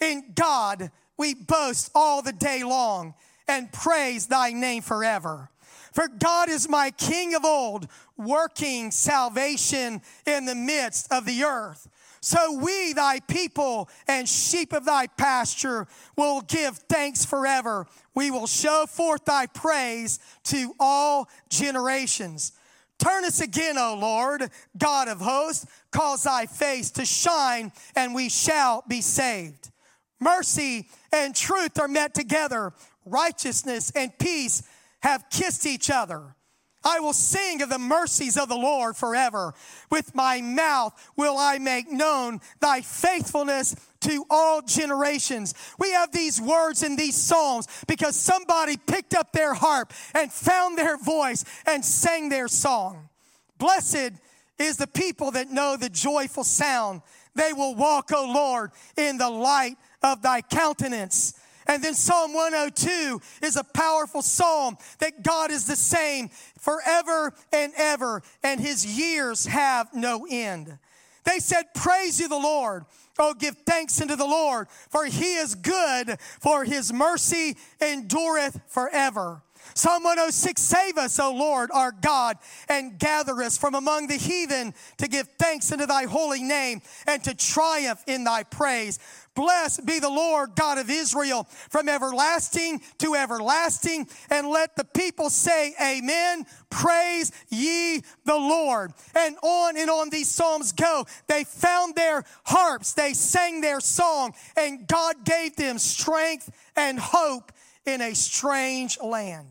In 0.00 0.32
God, 0.34 0.90
we 1.16 1.34
boast 1.34 1.90
all 1.94 2.22
the 2.22 2.32
day 2.32 2.64
long 2.64 3.14
and 3.46 3.70
praise 3.72 4.26
thy 4.26 4.52
name 4.52 4.82
forever. 4.82 5.50
For 5.94 6.08
God 6.08 6.48
is 6.48 6.68
my 6.68 6.90
King 6.90 7.36
of 7.36 7.44
old, 7.44 7.86
working 8.16 8.90
salvation 8.90 10.02
in 10.26 10.44
the 10.44 10.56
midst 10.56 11.10
of 11.12 11.24
the 11.24 11.44
earth. 11.44 11.88
So 12.20 12.58
we, 12.58 12.94
thy 12.94 13.20
people 13.20 13.88
and 14.08 14.28
sheep 14.28 14.72
of 14.72 14.86
thy 14.86 15.06
pasture, 15.06 15.86
will 16.16 16.40
give 16.40 16.78
thanks 16.88 17.24
forever. 17.24 17.86
We 18.12 18.32
will 18.32 18.48
show 18.48 18.86
forth 18.88 19.24
thy 19.24 19.46
praise 19.46 20.18
to 20.44 20.74
all 20.80 21.28
generations. 21.48 22.52
Turn 22.98 23.24
us 23.24 23.40
again, 23.40 23.78
O 23.78 23.96
Lord, 23.96 24.50
God 24.76 25.06
of 25.06 25.20
hosts, 25.20 25.64
cause 25.92 26.24
thy 26.24 26.46
face 26.46 26.90
to 26.92 27.04
shine, 27.04 27.70
and 27.94 28.16
we 28.16 28.28
shall 28.30 28.82
be 28.88 29.00
saved. 29.00 29.70
Mercy 30.18 30.88
and 31.12 31.36
truth 31.36 31.78
are 31.78 31.86
met 31.86 32.14
together, 32.14 32.72
righteousness 33.04 33.92
and 33.94 34.18
peace 34.18 34.62
have 35.04 35.28
kissed 35.28 35.66
each 35.66 35.90
other. 35.90 36.34
I 36.82 36.98
will 37.00 37.12
sing 37.12 37.62
of 37.62 37.68
the 37.68 37.78
mercies 37.78 38.36
of 38.36 38.48
the 38.48 38.56
Lord 38.56 38.96
forever. 38.96 39.54
With 39.90 40.14
my 40.14 40.40
mouth 40.40 40.92
will 41.14 41.36
I 41.36 41.58
make 41.58 41.90
known 41.90 42.40
thy 42.60 42.80
faithfulness 42.80 43.76
to 44.00 44.24
all 44.30 44.62
generations. 44.62 45.54
We 45.78 45.92
have 45.92 46.10
these 46.10 46.40
words 46.40 46.82
in 46.82 46.96
these 46.96 47.16
Psalms 47.16 47.68
because 47.86 48.16
somebody 48.16 48.76
picked 48.78 49.14
up 49.14 49.32
their 49.32 49.54
harp 49.54 49.92
and 50.14 50.32
found 50.32 50.76
their 50.76 50.96
voice 50.96 51.44
and 51.66 51.84
sang 51.84 52.30
their 52.30 52.48
song. 52.48 53.10
Blessed 53.58 54.12
is 54.58 54.78
the 54.78 54.86
people 54.86 55.32
that 55.32 55.50
know 55.50 55.76
the 55.76 55.90
joyful 55.90 56.44
sound. 56.44 57.02
They 57.34 57.52
will 57.52 57.74
walk, 57.74 58.10
O 58.14 58.30
Lord, 58.32 58.70
in 58.96 59.18
the 59.18 59.30
light 59.30 59.76
of 60.02 60.22
thy 60.22 60.40
countenance. 60.40 61.34
And 61.66 61.82
then 61.82 61.94
Psalm 61.94 62.34
102 62.34 63.20
is 63.42 63.56
a 63.56 63.64
powerful 63.64 64.22
psalm 64.22 64.76
that 64.98 65.22
God 65.22 65.50
is 65.50 65.66
the 65.66 65.76
same 65.76 66.30
forever 66.58 67.32
and 67.52 67.72
ever, 67.76 68.22
and 68.42 68.60
his 68.60 68.84
years 68.84 69.46
have 69.46 69.94
no 69.94 70.26
end. 70.28 70.78
They 71.24 71.38
said, 71.38 71.74
Praise 71.74 72.20
you, 72.20 72.28
the 72.28 72.36
Lord. 72.36 72.84
Oh, 73.18 73.32
give 73.32 73.56
thanks 73.58 74.00
unto 74.00 74.16
the 74.16 74.26
Lord, 74.26 74.68
for 74.90 75.04
he 75.04 75.36
is 75.36 75.54
good, 75.54 76.18
for 76.40 76.64
his 76.64 76.92
mercy 76.92 77.56
endureth 77.80 78.60
forever. 78.66 79.42
Psalm 79.72 80.02
106 80.02 80.60
Save 80.60 80.98
us, 80.98 81.18
O 81.18 81.32
Lord, 81.32 81.70
our 81.72 81.92
God, 81.92 82.36
and 82.68 82.98
gather 82.98 83.42
us 83.42 83.56
from 83.56 83.74
among 83.74 84.08
the 84.08 84.16
heathen 84.16 84.74
to 84.98 85.08
give 85.08 85.28
thanks 85.38 85.72
unto 85.72 85.86
thy 85.86 86.04
holy 86.04 86.42
name 86.42 86.82
and 87.06 87.22
to 87.24 87.34
triumph 87.34 88.02
in 88.06 88.24
thy 88.24 88.42
praise. 88.42 88.98
Blessed 89.34 89.84
be 89.84 89.98
the 89.98 90.08
Lord 90.08 90.54
God 90.54 90.78
of 90.78 90.88
Israel 90.88 91.48
from 91.68 91.88
everlasting 91.88 92.80
to 92.98 93.14
everlasting. 93.14 94.08
And 94.30 94.48
let 94.48 94.76
the 94.76 94.84
people 94.84 95.28
say, 95.28 95.74
Amen. 95.82 96.46
Praise 96.70 97.32
ye 97.48 98.02
the 98.24 98.36
Lord. 98.36 98.92
And 99.16 99.36
on 99.42 99.76
and 99.76 99.90
on 99.90 100.10
these 100.10 100.30
Psalms 100.30 100.72
go. 100.72 101.06
They 101.26 101.44
found 101.44 101.96
their 101.96 102.24
harps, 102.44 102.92
they 102.92 103.12
sang 103.12 103.60
their 103.60 103.80
song, 103.80 104.34
and 104.56 104.86
God 104.86 105.24
gave 105.24 105.56
them 105.56 105.78
strength 105.78 106.50
and 106.76 106.98
hope 106.98 107.52
in 107.86 108.00
a 108.00 108.14
strange 108.14 108.98
land. 109.00 109.48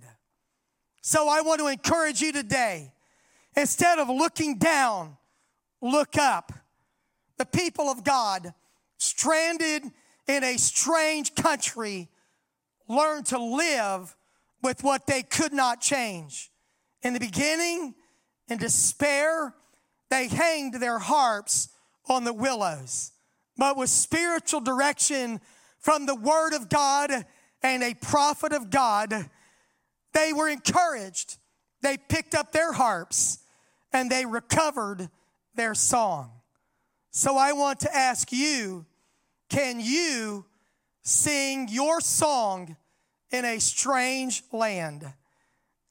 So 1.01 1.27
I 1.27 1.41
want 1.41 1.59
to 1.59 1.67
encourage 1.67 2.21
you 2.21 2.31
today 2.31 2.93
instead 3.55 3.99
of 3.99 4.07
looking 4.07 4.57
down, 4.57 5.17
look 5.81 6.17
up. 6.17 6.53
The 7.37 7.45
people 7.45 7.89
of 7.89 8.03
God 8.03 8.53
stranded 9.03 9.83
in 10.27 10.43
a 10.43 10.57
strange 10.57 11.35
country, 11.35 12.09
learned 12.87 13.25
to 13.27 13.37
live 13.37 14.15
with 14.61 14.83
what 14.83 15.05
they 15.05 15.21
could 15.21 15.53
not 15.53 15.81
change. 15.81 16.49
In 17.01 17.13
the 17.13 17.19
beginning, 17.19 17.95
in 18.47 18.57
despair, 18.57 19.53
they 20.09 20.27
hanged 20.27 20.75
their 20.75 20.99
harps 20.99 21.69
on 22.07 22.23
the 22.23 22.33
willows. 22.33 23.11
But 23.57 23.77
with 23.77 23.89
spiritual 23.89 24.61
direction 24.61 25.41
from 25.79 26.05
the 26.05 26.15
Word 26.15 26.53
of 26.53 26.69
God 26.69 27.11
and 27.61 27.83
a 27.83 27.93
prophet 27.95 28.53
of 28.53 28.69
God, 28.69 29.29
they 30.13 30.31
were 30.33 30.47
encouraged. 30.47 31.37
They 31.81 31.97
picked 31.97 32.35
up 32.35 32.51
their 32.51 32.71
harps 32.71 33.39
and 33.91 34.09
they 34.09 34.25
recovered 34.25 35.09
their 35.55 35.75
song. 35.75 36.31
So 37.11 37.37
I 37.37 37.53
want 37.53 37.81
to 37.81 37.95
ask 37.95 38.31
you 38.31 38.85
can 39.53 39.79
you 39.79 40.45
sing 41.03 41.67
your 41.69 42.01
song 42.01 42.75
in 43.29 43.45
a 43.45 43.59
strange 43.59 44.41
land? 44.51 45.05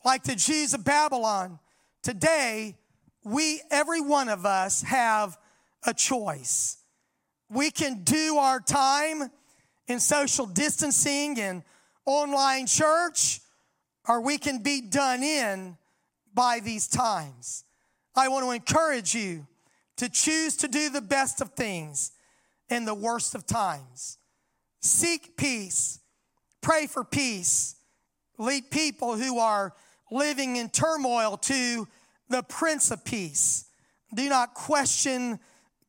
Like 0.05 0.25
the 0.25 0.35
Jews 0.35 0.75
of 0.75 0.85
Babylon, 0.85 1.61
today, 2.03 2.77
we, 3.25 3.61
every 3.71 4.01
one 4.01 4.29
of 4.29 4.45
us, 4.45 4.83
have 4.83 5.39
a 5.87 5.95
choice. 5.95 6.79
We 7.49 7.71
can 7.71 8.03
do 8.03 8.37
our 8.37 8.59
time 8.59 9.31
in 9.87 10.01
social 10.01 10.47
distancing 10.47 11.39
and 11.39 11.63
online 12.05 12.67
church, 12.67 13.43
or 14.09 14.21
we 14.23 14.39
can 14.39 14.65
be 14.65 14.81
done 14.81 15.23
in 15.23 15.77
by 16.35 16.59
these 16.59 16.89
times. 16.89 17.63
I 18.17 18.27
want 18.27 18.45
to 18.45 18.51
encourage 18.51 19.15
you 19.15 19.47
to 19.99 20.09
choose 20.09 20.57
to 20.57 20.67
do 20.67 20.91
the 20.91 21.01
best 21.01 21.41
of 21.41 21.53
things 21.53 22.11
in 22.73 22.87
the 22.87 22.95
worst 22.95 23.35
of 23.35 23.47
times. 23.47 24.19
Seek 24.81 25.37
peace, 25.37 26.01
pray 26.63 26.87
for 26.87 27.05
peace, 27.05 27.77
lead 28.39 28.71
people 28.71 29.17
who 29.17 29.39
are 29.39 29.75
living 30.11 30.57
in 30.57 30.71
turmoil 30.71 31.37
to 31.37 31.87
the 32.29 32.43
Prince 32.43 32.91
of 32.91 33.05
Peace. 33.05 33.67
Do 34.15 34.27
not 34.29 34.55
question 34.55 35.39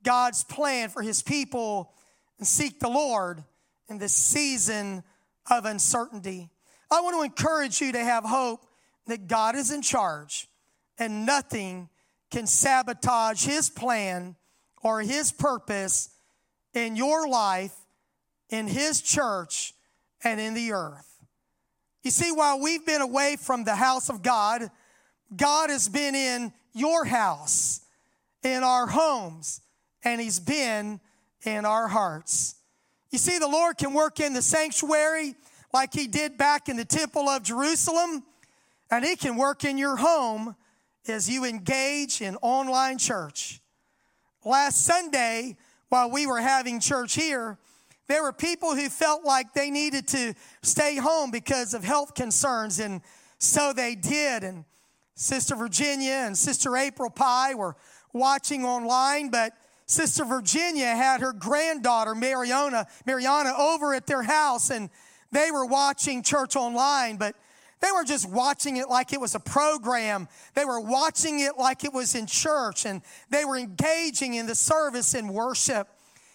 God's 0.04 0.44
plan 0.44 0.90
for 0.90 1.02
his 1.02 1.24
people 1.24 1.94
and 2.38 2.46
seek 2.46 2.80
the 2.80 2.90
Lord 2.90 3.44
in 3.90 3.98
this 3.98 4.14
season 4.14 5.04
of 5.50 5.66
uncertainty. 5.66 6.50
I 6.92 7.00
want 7.02 7.16
to 7.16 7.24
encourage 7.24 7.80
you 7.80 7.94
to 7.94 8.04
have 8.04 8.26
hope 8.26 8.66
that 9.08 9.28
God 9.28 9.56
is 9.56 9.72
in 9.72 9.82
charge 9.82 10.48
and 11.00 11.26
nothing 11.26 11.90
can 12.30 12.46
sabotage 12.46 13.46
his 13.46 13.70
plan 13.70 14.36
or 14.84 15.02
his 15.02 15.32
purpose 15.32 16.10
in 16.74 16.96
your 16.96 17.28
life, 17.28 17.76
in 18.50 18.68
His 18.68 19.02
church, 19.02 19.74
and 20.24 20.40
in 20.40 20.54
the 20.54 20.72
earth. 20.74 21.10
You 22.04 22.12
see, 22.12 22.32
while 22.32 22.60
we've 22.60 22.86
been 22.86 23.02
away 23.02 23.38
from 23.40 23.64
the 23.64 23.76
house 23.76 24.10
of 24.10 24.22
God, 24.22 24.70
God 25.36 25.70
has 25.70 25.88
been 25.88 26.16
in 26.16 26.52
your 26.74 27.06
house, 27.06 27.82
in 28.44 28.64
our 28.64 28.88
homes, 28.88 29.62
and 30.04 30.20
He's 30.20 30.40
been 30.40 31.00
in 31.46 31.66
our 31.66 31.88
hearts. 31.88 32.56
You 33.12 33.20
see, 33.20 33.38
the 33.38 33.48
Lord 33.48 33.78
can 33.78 33.94
work 33.94 34.20
in 34.20 34.34
the 34.34 34.42
sanctuary 34.42 35.36
like 35.74 35.94
He 35.94 36.08
did 36.08 36.38
back 36.38 36.68
in 36.68 36.78
the 36.78 36.86
temple 36.86 37.30
of 37.30 37.44
Jerusalem, 37.44 38.24
and 38.92 39.06
He 39.06 39.16
can 39.16 39.38
work 39.38 39.64
in 39.64 39.78
your 39.78 39.96
home 39.96 40.56
as 41.08 41.30
you 41.30 41.46
engage 41.46 42.22
in 42.22 42.36
online 42.38 42.98
church. 42.98 43.62
Last 44.46 44.86
Sunday, 44.86 45.58
while 45.94 46.10
we 46.10 46.26
were 46.26 46.42
having 46.42 46.80
church 46.80 47.14
here, 47.14 47.60
There 48.08 48.24
were 48.24 48.34
people 48.34 48.76
who 48.76 48.90
felt 48.90 49.24
like 49.24 49.54
they 49.54 49.70
needed 49.70 50.08
to 50.10 50.34
stay 50.64 50.98
home 50.98 51.30
because 51.30 51.76
of 51.76 51.84
health 51.84 52.16
concerns, 52.16 52.80
and 52.80 53.02
so 53.38 53.74
they 53.74 53.94
did. 53.96 54.44
And 54.44 54.66
Sister 55.14 55.56
Virginia 55.56 56.12
and 56.26 56.36
Sister 56.36 56.76
April 56.76 57.12
Pie 57.12 57.54
were 57.54 57.76
watching 58.12 58.66
online, 58.66 59.30
but 59.30 59.54
Sister 59.86 60.26
Virginia 60.26 60.96
had 60.96 61.22
her 61.22 61.32
granddaughter 61.32 62.16
Mariana, 62.16 62.88
Mariana 63.06 63.54
over 63.56 63.94
at 63.94 64.08
their 64.08 64.24
house, 64.24 64.72
and 64.72 64.90
they 65.32 65.52
were 65.52 65.66
watching 65.66 66.24
church 66.24 66.56
online, 66.56 67.18
but 67.18 67.36
they 67.84 67.92
were 67.92 68.06
just 68.06 68.30
watching 68.30 68.78
it 68.78 68.88
like 68.88 69.12
it 69.12 69.20
was 69.20 69.36
a 69.36 69.42
program. 69.42 70.30
They 70.54 70.64
were 70.64 70.80
watching 70.80 71.42
it 71.42 71.58
like 71.58 71.84
it 71.84 71.92
was 71.92 72.16
in 72.16 72.28
church, 72.28 72.86
and 72.86 73.02
they 73.30 73.44
were 73.44 73.58
engaging 73.58 74.36
in 74.36 74.46
the 74.46 74.56
service 74.56 75.14
and 75.14 75.34
worship. 75.34 75.90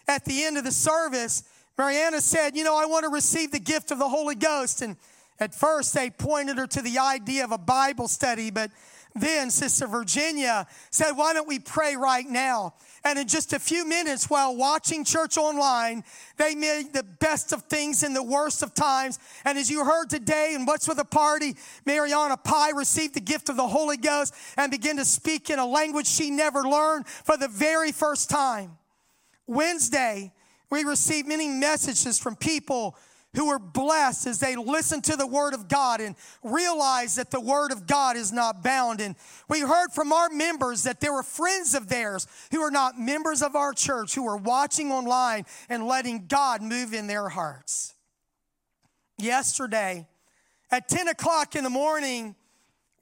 At 0.07 0.27
the 0.27 0.45
end 0.45 0.59
of 0.59 0.65
the 0.65 0.73
service, 0.73 1.45
Mariana 1.79 2.21
said, 2.21 2.55
You 2.55 2.65
know, 2.65 2.77
I 2.77 2.85
want 2.85 3.05
to 3.05 3.09
receive 3.09 3.51
the 3.51 3.61
gift 3.61 3.91
of 3.91 3.99
the 3.99 4.11
Holy 4.11 4.35
Ghost. 4.35 4.83
And 4.83 4.99
at 5.41 5.55
first, 5.55 5.95
they 5.95 6.11
pointed 6.11 6.59
her 6.59 6.67
to 6.67 6.83
the 6.83 6.99
idea 6.99 7.45
of 7.45 7.53
a 7.53 7.59
Bible 7.59 8.09
study, 8.09 8.51
but 8.51 8.71
then 9.21 9.51
Sister 9.51 9.87
Virginia 9.87 10.67
said, 10.91 11.13
Why 11.13 11.33
don't 11.33 11.49
we 11.49 11.59
pray 11.59 11.97
right 11.97 12.27
now? 12.27 12.75
And 13.05 13.19
in 13.19 13.29
just 13.29 13.53
a 13.53 13.59
few 13.59 13.87
minutes, 13.87 14.29
while 14.29 14.55
watching 14.57 15.05
church 15.05 15.39
online, 15.39 16.05
they 16.37 16.55
made 16.55 16.93
the 16.93 17.05
best 17.05 17.53
of 17.53 17.63
things 17.63 18.03
in 18.03 18.13
the 18.13 18.23
worst 18.23 18.63
of 18.63 18.75
times. 18.75 19.19
And 19.45 19.57
as 19.57 19.71
you 19.71 19.85
heard 19.85 20.11
today, 20.11 20.53
and 20.55 20.67
what's 20.67 20.89
with 20.89 20.99
a 20.99 21.05
party, 21.05 21.57
Mariana 21.87 22.37
Pie 22.37 22.71
received 22.71 23.15
the 23.15 23.21
gift 23.21 23.49
of 23.49 23.57
the 23.57 23.67
Holy 23.67 23.97
Ghost 23.97 24.35
and 24.57 24.71
began 24.71 24.97
to 24.97 25.05
speak 25.05 25.49
in 25.49 25.59
a 25.59 25.67
language 25.67 26.07
she 26.07 26.31
never 26.31 26.63
learned 26.63 27.07
for 27.07 27.37
the 27.37 27.49
very 27.49 27.93
first 27.93 28.29
time. 28.29 28.77
Wednesday, 29.47 30.33
we 30.71 30.85
received 30.85 31.27
many 31.27 31.49
messages 31.49 32.19
from 32.19 32.37
people 32.37 32.97
who 33.39 33.51
are 33.51 33.61
blessed 33.61 34.27
as 34.27 34.41
they 34.41 34.57
listen 34.57 35.01
to 35.01 35.15
the 35.15 35.27
Word 35.27 35.55
of 35.55 35.69
God 35.69 36.01
and 36.01 36.17
realize 36.43 37.15
that 37.15 37.31
the 37.31 37.41
Word 37.41 37.71
of 37.71 37.87
God 37.87 38.17
is 38.17 38.33
not 38.33 38.65
bound. 38.65 39.01
And 39.01 39.15
we 39.49 39.61
heard 39.61 39.93
from 39.93 40.13
our 40.13 40.29
members 40.29 40.83
that 40.83 40.99
there 40.99 41.13
were 41.13 41.23
friends 41.23 41.73
of 41.75 41.89
theirs 41.89 42.27
who 42.51 42.61
are 42.61 42.71
not 42.73 42.99
members 42.99 43.41
of 43.41 43.55
our 43.55 43.73
church 43.73 44.17
who 44.17 44.25
were 44.25 44.37
watching 44.37 44.91
online 44.91 45.47
and 45.69 45.87
letting 45.87 46.27
God 46.27 46.63
move 46.63 46.93
in 46.93 47.07
their 47.07 47.29
hearts. 47.29 47.95
Yesterday, 49.19 50.09
at 50.73 50.89
10 50.89 51.07
o'clock 51.07 51.55
in 51.55 51.63
the 51.63 51.71
morning, 51.71 52.35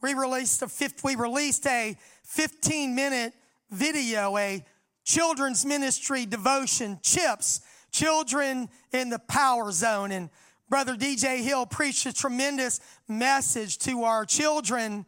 we 0.02 0.12
released 0.12 0.60
a, 0.60 0.68
we 1.02 1.16
released 1.16 1.66
a 1.66 1.96
15 2.24 2.94
minute 2.94 3.32
video, 3.70 4.36
a 4.36 4.62
children's 5.02 5.64
ministry 5.64 6.26
devotion, 6.26 6.98
CHIPS 7.02 7.62
children 7.96 8.68
in 8.92 9.08
the 9.08 9.18
power 9.18 9.72
zone. 9.72 10.12
And 10.12 10.28
Brother 10.68 10.96
DJ 10.96 11.42
Hill 11.42 11.66
preached 11.66 12.06
a 12.06 12.12
tremendous 12.12 12.80
message 13.08 13.78
to 13.78 14.04
our 14.04 14.24
children. 14.26 15.06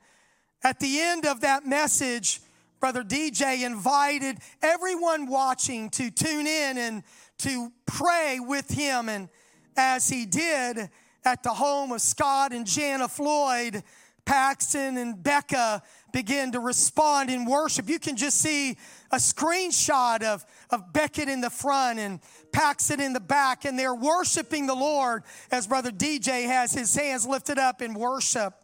At 0.64 0.80
the 0.80 1.00
end 1.00 1.26
of 1.26 1.42
that 1.42 1.66
message, 1.66 2.40
Brother 2.80 3.02
DJ 3.02 3.64
invited 3.64 4.38
everyone 4.62 5.26
watching 5.26 5.90
to 5.90 6.10
tune 6.10 6.46
in 6.46 6.78
and 6.78 7.02
to 7.38 7.72
pray 7.86 8.38
with 8.40 8.70
him. 8.70 9.08
And 9.08 9.28
as 9.76 10.08
he 10.08 10.24
did 10.26 10.88
at 11.24 11.42
the 11.42 11.50
home 11.50 11.92
of 11.92 12.00
Scott 12.00 12.52
and 12.52 12.66
Jana 12.66 13.08
Floyd, 13.08 13.82
Paxton 14.24 14.96
and 14.96 15.22
Beckett 15.22 15.82
began 16.12 16.52
to 16.52 16.60
respond 16.60 17.30
in 17.30 17.44
worship. 17.44 17.88
You 17.88 17.98
can 17.98 18.16
just 18.16 18.40
see 18.40 18.76
a 19.10 19.16
screenshot 19.16 20.22
of, 20.22 20.44
of 20.70 20.92
Beckett 20.92 21.28
in 21.28 21.40
the 21.40 21.50
front 21.50 21.98
and 21.98 22.20
Paxton 22.52 23.00
in 23.00 23.12
the 23.12 23.20
back, 23.20 23.64
and 23.64 23.78
they're 23.78 23.94
worshiping 23.94 24.66
the 24.66 24.74
Lord 24.74 25.22
as 25.50 25.66
Brother 25.66 25.90
DJ 25.90 26.46
has 26.46 26.72
his 26.72 26.94
hands 26.94 27.26
lifted 27.26 27.58
up 27.58 27.82
in 27.82 27.94
worship. 27.94 28.54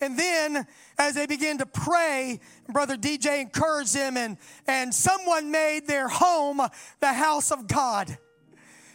And 0.00 0.18
then, 0.18 0.66
as 0.98 1.14
they 1.14 1.26
begin 1.26 1.58
to 1.58 1.66
pray, 1.66 2.40
Brother 2.68 2.96
DJ 2.96 3.40
encouraged 3.40 3.94
them, 3.94 4.16
and, 4.16 4.36
and 4.66 4.94
someone 4.94 5.50
made 5.50 5.86
their 5.86 6.08
home 6.08 6.60
the 7.00 7.12
house 7.12 7.50
of 7.50 7.66
God. 7.66 8.18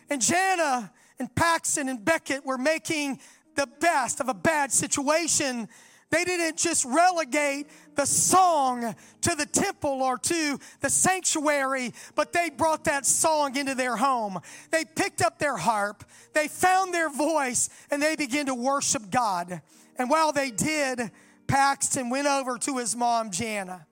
And 0.09 0.21
Jana 0.21 0.91
and 1.17 1.33
Paxton 1.33 1.89
and 1.89 2.03
Beckett 2.03 2.45
were 2.45 2.57
making 2.57 3.19
the 3.55 3.67
best 3.79 4.19
of 4.19 4.29
a 4.29 4.33
bad 4.33 4.71
situation 4.71 5.67
they 6.11 6.23
didn't 6.23 6.57
just 6.57 6.85
relegate 6.85 7.67
the 7.99 8.05
song 8.05 8.95
to 9.19 9.35
the 9.35 9.45
temple 9.45 10.01
or 10.01 10.17
to 10.17 10.57
the 10.79 10.89
sanctuary, 10.89 11.93
but 12.15 12.31
they 12.31 12.49
brought 12.49 12.85
that 12.85 13.05
song 13.05 13.57
into 13.57 13.75
their 13.75 13.97
home. 13.97 14.39
They 14.71 14.85
picked 14.85 15.21
up 15.21 15.37
their 15.37 15.57
harp, 15.57 16.05
they 16.33 16.47
found 16.47 16.93
their 16.93 17.09
voice, 17.09 17.69
and 17.91 18.01
they 18.01 18.15
began 18.15 18.45
to 18.45 18.55
worship 18.55 19.11
God. 19.11 19.61
And 19.97 20.09
while 20.09 20.31
they 20.31 20.49
did, 20.49 21.11
Paxton 21.47 22.09
went 22.09 22.25
over 22.25 22.57
to 22.59 22.77
his 22.77 22.95
mom, 22.95 23.31
Jana. 23.31 23.85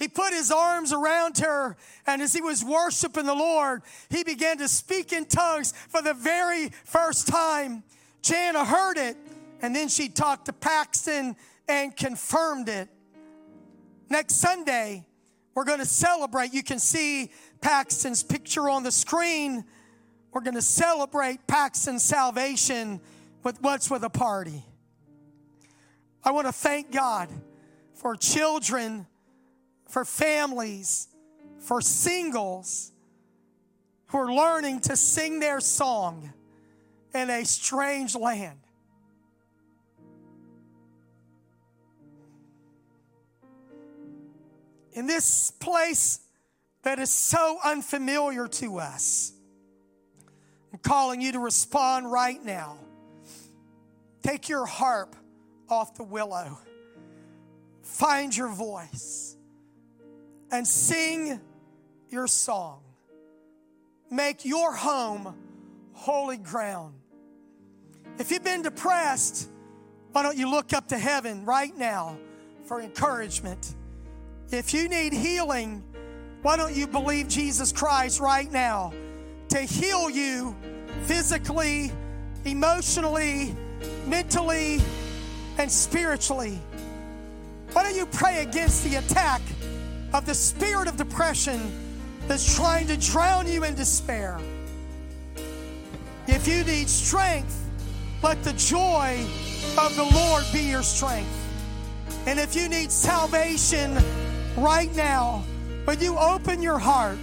He 0.00 0.08
put 0.08 0.32
his 0.32 0.50
arms 0.50 0.92
around 0.92 1.38
her, 1.38 1.76
and 2.08 2.22
as 2.22 2.32
he 2.32 2.40
was 2.40 2.64
worshiping 2.64 3.26
the 3.26 3.36
Lord, 3.36 3.82
he 4.10 4.24
began 4.24 4.58
to 4.58 4.66
speak 4.66 5.12
in 5.12 5.26
tongues 5.26 5.72
for 5.90 6.02
the 6.02 6.14
very 6.14 6.70
first 6.82 7.28
time. 7.28 7.84
Jana 8.20 8.64
heard 8.64 8.96
it, 8.96 9.16
and 9.62 9.76
then 9.76 9.86
she 9.86 10.08
talked 10.08 10.46
to 10.46 10.52
Paxton 10.52 11.36
and 11.68 11.96
confirmed 11.96 12.68
it. 12.68 12.88
Next 14.08 14.34
Sunday, 14.34 15.06
we're 15.54 15.64
going 15.64 15.78
to 15.78 15.86
celebrate. 15.86 16.52
You 16.52 16.62
can 16.62 16.78
see 16.78 17.30
Paxton's 17.60 18.22
picture 18.22 18.68
on 18.68 18.82
the 18.82 18.92
screen. 18.92 19.64
We're 20.32 20.42
going 20.42 20.54
to 20.54 20.62
celebrate 20.62 21.46
Paxton's 21.46 22.04
salvation 22.04 23.00
with 23.42 23.60
what's 23.62 23.90
with 23.90 24.02
a 24.02 24.10
party. 24.10 24.64
I 26.24 26.32
want 26.32 26.46
to 26.46 26.52
thank 26.52 26.90
God 26.90 27.28
for 27.94 28.16
children, 28.16 29.06
for 29.88 30.04
families, 30.04 31.08
for 31.60 31.80
singles 31.80 32.92
who 34.06 34.18
are 34.18 34.32
learning 34.32 34.80
to 34.80 34.96
sing 34.96 35.40
their 35.40 35.60
song 35.60 36.32
in 37.14 37.30
a 37.30 37.44
strange 37.44 38.16
land. 38.16 38.58
In 44.94 45.06
this 45.06 45.50
place 45.50 46.20
that 46.82 46.98
is 46.98 47.10
so 47.10 47.58
unfamiliar 47.62 48.46
to 48.46 48.78
us. 48.78 49.32
I'm 50.72 50.78
calling 50.78 51.20
you 51.20 51.32
to 51.32 51.40
respond 51.40 52.10
right 52.10 52.42
now. 52.42 52.78
Take 54.22 54.48
your 54.48 54.64
harp 54.64 55.14
off 55.68 55.96
the 55.96 56.04
willow, 56.04 56.58
find 57.82 58.34
your 58.34 58.48
voice, 58.48 59.36
and 60.50 60.66
sing 60.66 61.40
your 62.08 62.26
song. 62.26 62.80
Make 64.10 64.44
your 64.44 64.74
home 64.74 65.34
holy 65.92 66.36
ground. 66.36 66.94
If 68.18 68.30
you've 68.30 68.44
been 68.44 68.62
depressed, 68.62 69.48
why 70.12 70.22
don't 70.22 70.36
you 70.36 70.48
look 70.48 70.72
up 70.72 70.88
to 70.88 70.98
heaven 70.98 71.44
right 71.44 71.76
now 71.76 72.18
for 72.66 72.80
encouragement? 72.80 73.74
If 74.50 74.74
you 74.74 74.88
need 74.88 75.12
healing, 75.12 75.82
why 76.42 76.56
don't 76.56 76.74
you 76.74 76.86
believe 76.86 77.28
Jesus 77.28 77.72
Christ 77.72 78.20
right 78.20 78.50
now 78.50 78.92
to 79.48 79.58
heal 79.58 80.10
you 80.10 80.54
physically, 81.02 81.90
emotionally, 82.44 83.54
mentally, 84.06 84.80
and 85.58 85.70
spiritually? 85.70 86.60
Why 87.72 87.82
don't 87.82 87.96
you 87.96 88.06
pray 88.06 88.42
against 88.42 88.84
the 88.84 88.96
attack 88.96 89.40
of 90.12 90.26
the 90.26 90.34
spirit 90.34 90.86
of 90.86 90.96
depression 90.96 91.60
that's 92.28 92.54
trying 92.54 92.86
to 92.88 92.96
drown 92.96 93.48
you 93.48 93.64
in 93.64 93.74
despair? 93.74 94.38
If 96.26 96.46
you 96.46 96.62
need 96.64 96.88
strength, 96.88 97.60
let 98.22 98.42
the 98.44 98.52
joy 98.52 99.26
of 99.78 99.96
the 99.96 100.04
Lord 100.04 100.44
be 100.52 100.60
your 100.60 100.82
strength. 100.82 101.28
And 102.26 102.38
if 102.38 102.54
you 102.54 102.68
need 102.68 102.90
salvation, 102.90 103.98
right 104.56 104.94
now, 104.94 105.44
when 105.84 106.00
you 106.00 106.16
open 106.16 106.62
your 106.62 106.78
heart 106.78 107.22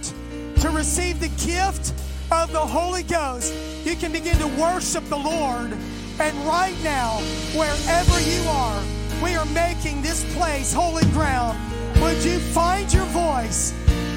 to 0.60 0.70
receive 0.70 1.20
the 1.20 1.28
gift 1.44 1.92
of 2.30 2.52
the 2.52 2.60
Holy 2.60 3.02
Ghost, 3.02 3.52
you 3.84 3.96
can 3.96 4.12
begin 4.12 4.36
to 4.38 4.46
worship 4.60 5.04
the 5.04 5.16
Lord. 5.16 5.72
And 6.20 6.36
right 6.46 6.76
now, 6.82 7.18
wherever 7.54 8.20
you 8.20 8.42
are, 8.48 8.82
we 9.22 9.34
are 9.34 9.46
making 9.46 10.02
this 10.02 10.22
place 10.34 10.72
holy 10.72 11.04
ground. 11.06 11.58
Would 12.00 12.24
you 12.24 12.38
find 12.38 12.92
your 12.92 13.04
voice? 13.06 13.72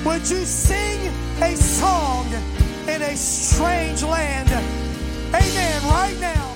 Would 0.06 0.30
you 0.30 0.46
sing 0.46 1.12
a 1.42 1.56
song 1.56 2.28
in 2.88 3.02
a 3.02 3.16
strange 3.16 4.04
land? 4.04 4.50
Amen. 5.34 5.84
Right 5.84 6.18
now. 6.20 6.55